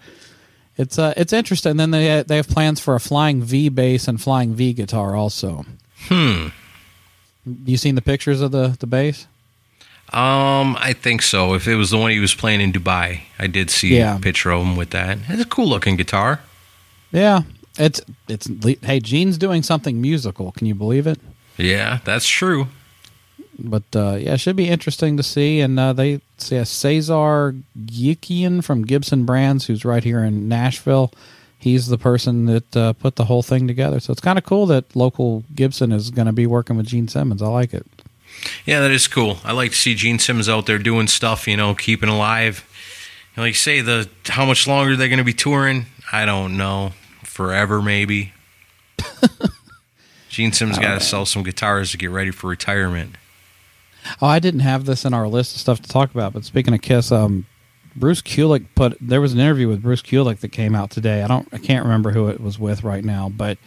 [0.78, 1.78] it's uh, it's interesting.
[1.78, 5.66] then they they have plans for a flying V bass and flying V guitar also.
[6.08, 6.48] Hmm.
[7.66, 9.28] You seen the pictures of the the bass?
[10.14, 11.54] Um, I think so.
[11.54, 14.18] If it was the one he was playing in Dubai, I did see Yeah.
[14.18, 15.20] a picture of him with that.
[15.30, 16.42] It's a cool looking guitar.
[17.14, 17.44] Yeah,
[17.78, 18.50] it's it's
[18.82, 20.52] hey, Gene's doing something musical.
[20.52, 21.20] Can you believe it?
[21.58, 22.68] Yeah, that's true.
[23.60, 25.60] But uh, yeah, it should be interesting to see.
[25.60, 31.12] And uh, they see Cesar Gueikian from Gibson Brands, who's right here in Nashville.
[31.58, 34.00] He's the person that uh, put the whole thing together.
[34.00, 37.08] So it's kind of cool that local Gibson is going to be working with Gene
[37.08, 37.42] Simmons.
[37.42, 37.86] I like it.
[38.66, 39.38] Yeah, that is cool.
[39.44, 42.68] I like to see Gene Simmons out there doing stuff, you know, keeping alive.
[43.38, 46.94] Like you say, the how much longer they're going to be touring, I don't know.
[47.32, 48.34] Forever, maybe.
[50.30, 53.16] Gene Simmons got to sell some guitars to get ready for retirement.
[54.22, 56.34] Oh, I didn't have this in our list of stuff to talk about.
[56.34, 57.46] But speaking of Kiss, um,
[57.96, 61.24] Bruce Kulick put there was an interview with Bruce Kulick that came out today.
[61.24, 63.58] I don't, I can't remember who it was with right now, but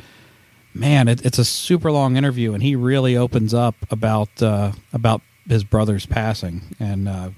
[0.74, 5.22] man, it, it's a super long interview, and he really opens up about uh, about
[5.48, 6.60] his brother's passing.
[6.78, 7.30] And uh,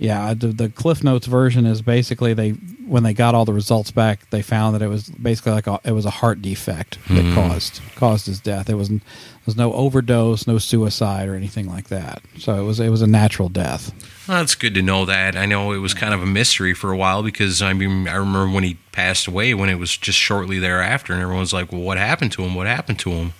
[0.00, 3.90] yeah, the, the Cliff Notes version is basically they when they got all the results
[3.90, 7.22] back, they found that it was basically like a, it was a heart defect that
[7.22, 7.34] hmm.
[7.34, 8.70] caused caused his death.
[8.70, 9.00] It was there
[9.44, 12.22] was no overdose, no suicide or anything like that.
[12.38, 13.92] So it was it was a natural death.
[14.26, 15.36] Well, that's good to know that.
[15.36, 18.14] I know it was kind of a mystery for a while because I mean I
[18.16, 21.82] remember when he passed away when it was just shortly thereafter, and everyone's like, "Well,
[21.82, 22.54] what happened to him?
[22.54, 23.34] What happened to him?"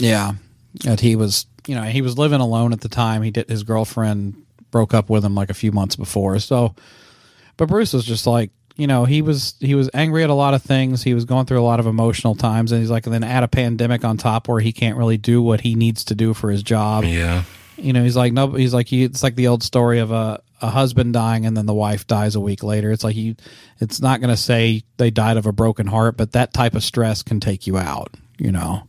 [0.00, 0.32] Yeah,
[0.82, 3.22] that he was you know he was living alone at the time.
[3.22, 4.41] He did his girlfriend
[4.72, 6.40] broke up with him like a few months before.
[6.40, 6.74] So,
[7.56, 10.54] but Bruce was just like you know he was he was angry at a lot
[10.54, 11.04] of things.
[11.04, 13.44] He was going through a lot of emotional times, and he's like, and then add
[13.44, 16.50] a pandemic on top where he can't really do what he needs to do for
[16.50, 17.04] his job.
[17.04, 17.44] Yeah,
[17.76, 20.42] You know, he's like no, he's like he, it's like the old story of a
[20.62, 22.92] a husband dying and then the wife dies a week later.
[22.92, 23.34] It's like you,
[23.80, 26.84] it's not going to say they died of a broken heart, but that type of
[26.84, 28.14] stress can take you out.
[28.38, 28.84] You know.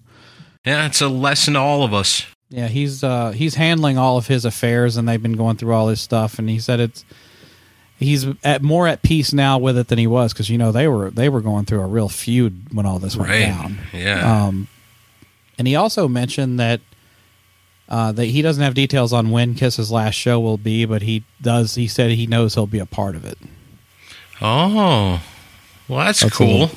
[0.65, 2.25] yeah, it's a lesson to all of us.
[2.56, 5.88] Yeah, he's uh he's handling all of his affairs and they've been going through all
[5.88, 7.04] his stuff and he said it's
[7.97, 10.88] he's at more at peace now with it than he was cuz you know they
[10.88, 13.45] were they were going through a real feud when all this went Right.
[13.47, 13.80] down.
[13.91, 14.45] Yeah.
[14.45, 14.68] Um
[15.58, 16.82] and he also mentioned that
[17.89, 21.24] uh, that he doesn't have details on when Kiss's last show will be, but he
[21.41, 21.76] does.
[21.76, 23.38] He said he knows he'll be a part of it.
[24.41, 25.22] Oh,
[25.88, 26.72] well, that's, That's a little-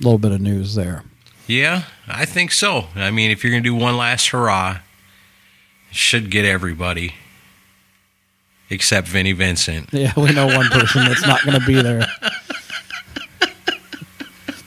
[0.00, 1.04] little bit of news there.
[1.46, 2.86] Yeah, I think so.
[2.96, 4.78] I mean, if you're going to do one last hurrah,
[5.96, 7.14] should get everybody
[8.70, 9.88] except Vinnie Vincent.
[9.92, 12.06] Yeah, we know one person that's not going to be there.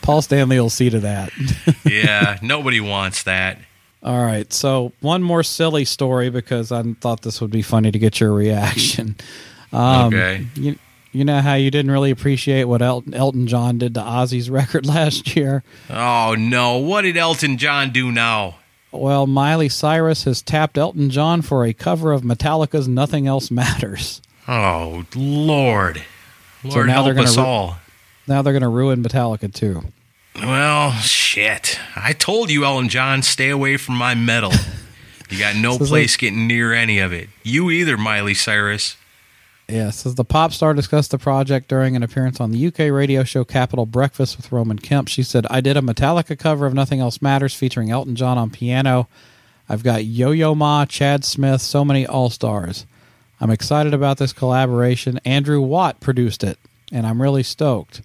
[0.02, 1.30] Paul Stanley will see to that.
[1.84, 3.58] Yeah, nobody wants that.
[4.02, 7.98] All right, so one more silly story because I thought this would be funny to
[7.98, 9.16] get your reaction.
[9.72, 10.46] Um, Okay.
[10.54, 10.78] You,
[11.12, 14.86] you know how you didn't really appreciate what Elton, Elton John did to Ozzy's record
[14.94, 15.64] last year?
[15.90, 16.78] Oh, no.
[16.78, 18.56] What did Elton John do now?
[18.92, 24.20] Well, Miley Cyrus has tapped Elton John for a cover of Metallica's "Nothing Else Matters."
[24.48, 26.02] Oh, Lord.
[26.64, 27.78] Lord now they're help gonna us ru- all.
[28.26, 29.82] Now they're going to ruin Metallica too.
[30.36, 31.78] Well, shit.
[31.96, 34.52] I told you, Elton John, stay away from my metal.
[35.30, 37.28] You got no So place getting near any of it.
[37.44, 38.96] You either, Miley Cyrus.
[39.70, 43.22] Yeah, says the pop star discussed the project during an appearance on the UK radio
[43.22, 45.08] show Capital Breakfast with Roman Kemp.
[45.08, 48.50] She said, I did a Metallica cover of Nothing Else Matters featuring Elton John on
[48.50, 49.08] piano.
[49.68, 52.86] I've got Yo Yo Ma, Chad Smith, so many all stars.
[53.40, 55.20] I'm excited about this collaboration.
[55.24, 56.58] Andrew Watt produced it,
[56.90, 58.02] and I'm really stoked.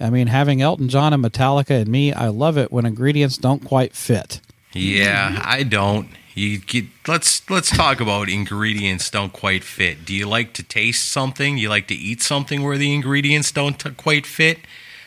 [0.00, 3.64] I mean, having Elton John and Metallica and me, I love it when ingredients don't
[3.64, 4.40] quite fit.
[4.72, 6.08] Yeah, I don't.
[6.34, 10.04] You get, let's let's talk about ingredients don't quite fit.
[10.04, 11.56] Do you like to taste something?
[11.58, 14.58] You like to eat something where the ingredients don't t- quite fit?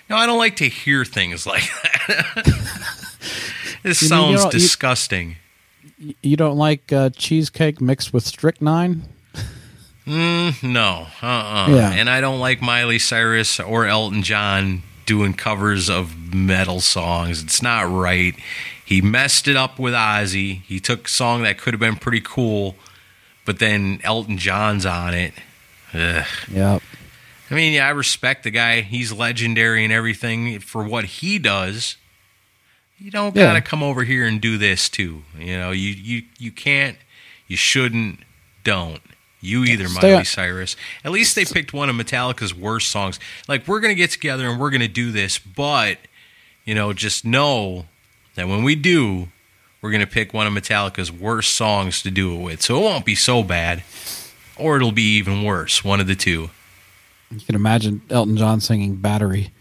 [0.09, 1.63] No, I don't like to hear things like
[2.07, 2.45] that.
[3.83, 5.35] this You sounds you- disgusting.
[6.21, 9.01] You don't like uh, cheesecake mixed with strychnine?
[10.05, 11.67] No, uh-uh.
[11.69, 11.91] Yeah.
[11.91, 17.43] And I don't like Miley Cyrus or Elton John doing covers of metal songs.
[17.43, 18.35] It's not right.
[18.87, 20.61] He messed it up with Ozzy.
[20.61, 22.77] He took a song that could have been pretty cool,
[23.45, 25.33] but then Elton John's on it.
[25.93, 26.25] Ugh.
[26.49, 26.81] Yep.
[27.51, 28.79] I mean, yeah, I respect the guy.
[28.81, 31.97] He's legendary and everything for what he does.
[32.97, 33.47] You don't Yeah.
[33.47, 35.23] gotta come over here and do this too.
[35.37, 36.97] You know, you you you can't,
[37.47, 38.21] you shouldn't,
[38.63, 39.01] don't.
[39.41, 40.75] You either, Stay Miley on- Cyrus.
[41.03, 43.19] At least they picked one of Metallica's worst songs.
[43.49, 45.97] Like we're gonna get together and we're gonna do this, but
[46.63, 47.85] you know, just know
[48.37, 49.27] that when we do,
[49.81, 52.61] we're gonna pick one of Metallica's worst songs to do it with.
[52.61, 53.83] So it won't be so bad,
[54.55, 55.83] or it'll be even worse.
[55.83, 56.49] One of the two.
[57.29, 59.51] You can imagine Elton John singing Battery.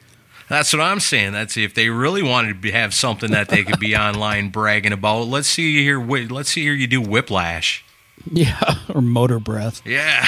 [0.49, 1.33] That's what I'm saying.
[1.33, 5.23] That's if they really wanted to have something that they could be online bragging about.
[5.23, 6.01] Let's see you here.
[6.29, 6.75] Let's see here.
[6.75, 7.85] You do Whiplash.
[8.31, 8.59] Yeah,
[8.95, 9.83] or Motor Breath.
[9.85, 10.27] Yeah,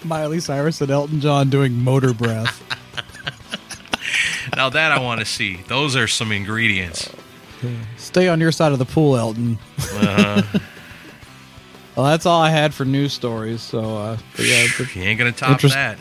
[0.04, 2.62] Miley Cyrus and Elton John doing Motor Breath.
[4.56, 5.56] Now that I want to see.
[5.68, 7.10] Those are some ingredients.
[7.96, 9.58] Stay on your side of the pool, Elton.
[11.96, 13.60] well, that's all I had for news stories.
[13.62, 15.98] So, uh, yeah, You ain't gonna top Interest- that.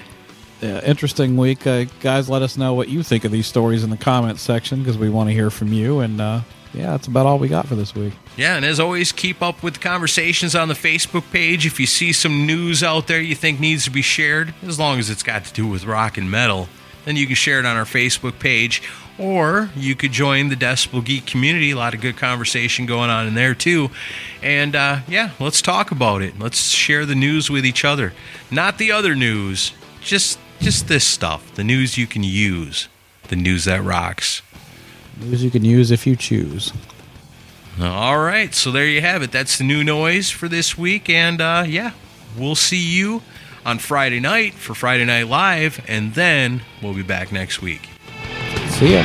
[0.62, 1.66] yeah, interesting week.
[1.68, 4.80] Uh, guys, let us know what you think of these stories in the comments section
[4.80, 6.00] because we want to hear from you.
[6.00, 6.42] And uh,
[6.74, 8.14] yeah, that's about all we got for this week.
[8.38, 11.66] Yeah, and as always, keep up with the conversations on the Facebook page.
[11.66, 15.00] If you see some news out there you think needs to be shared, as long
[15.00, 16.70] as it's got to do with rock and metal,
[17.10, 18.84] then you can share it on our Facebook page.
[19.18, 21.72] Or you could join the Decibel Geek community.
[21.72, 23.90] A lot of good conversation going on in there, too.
[24.44, 26.38] And uh, yeah, let's talk about it.
[26.38, 28.14] Let's share the news with each other.
[28.52, 31.54] Not the other news, just, just this stuff.
[31.56, 32.88] The news you can use.
[33.28, 34.44] The news that rocks.
[35.20, 36.72] News you can use if you choose.
[37.82, 39.32] All right, so there you have it.
[39.32, 41.94] That's the new noise for this week, and uh, yeah,
[42.38, 43.24] we'll see you
[43.66, 47.90] on Friday night for Friday Night Live, and then we'll be back next week.
[48.70, 49.04] See ya.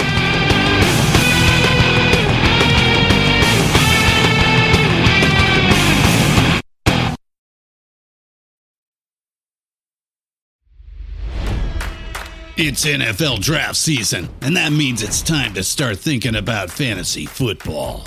[12.57, 18.07] It's NFL draft season, and that means it's time to start thinking about fantasy football.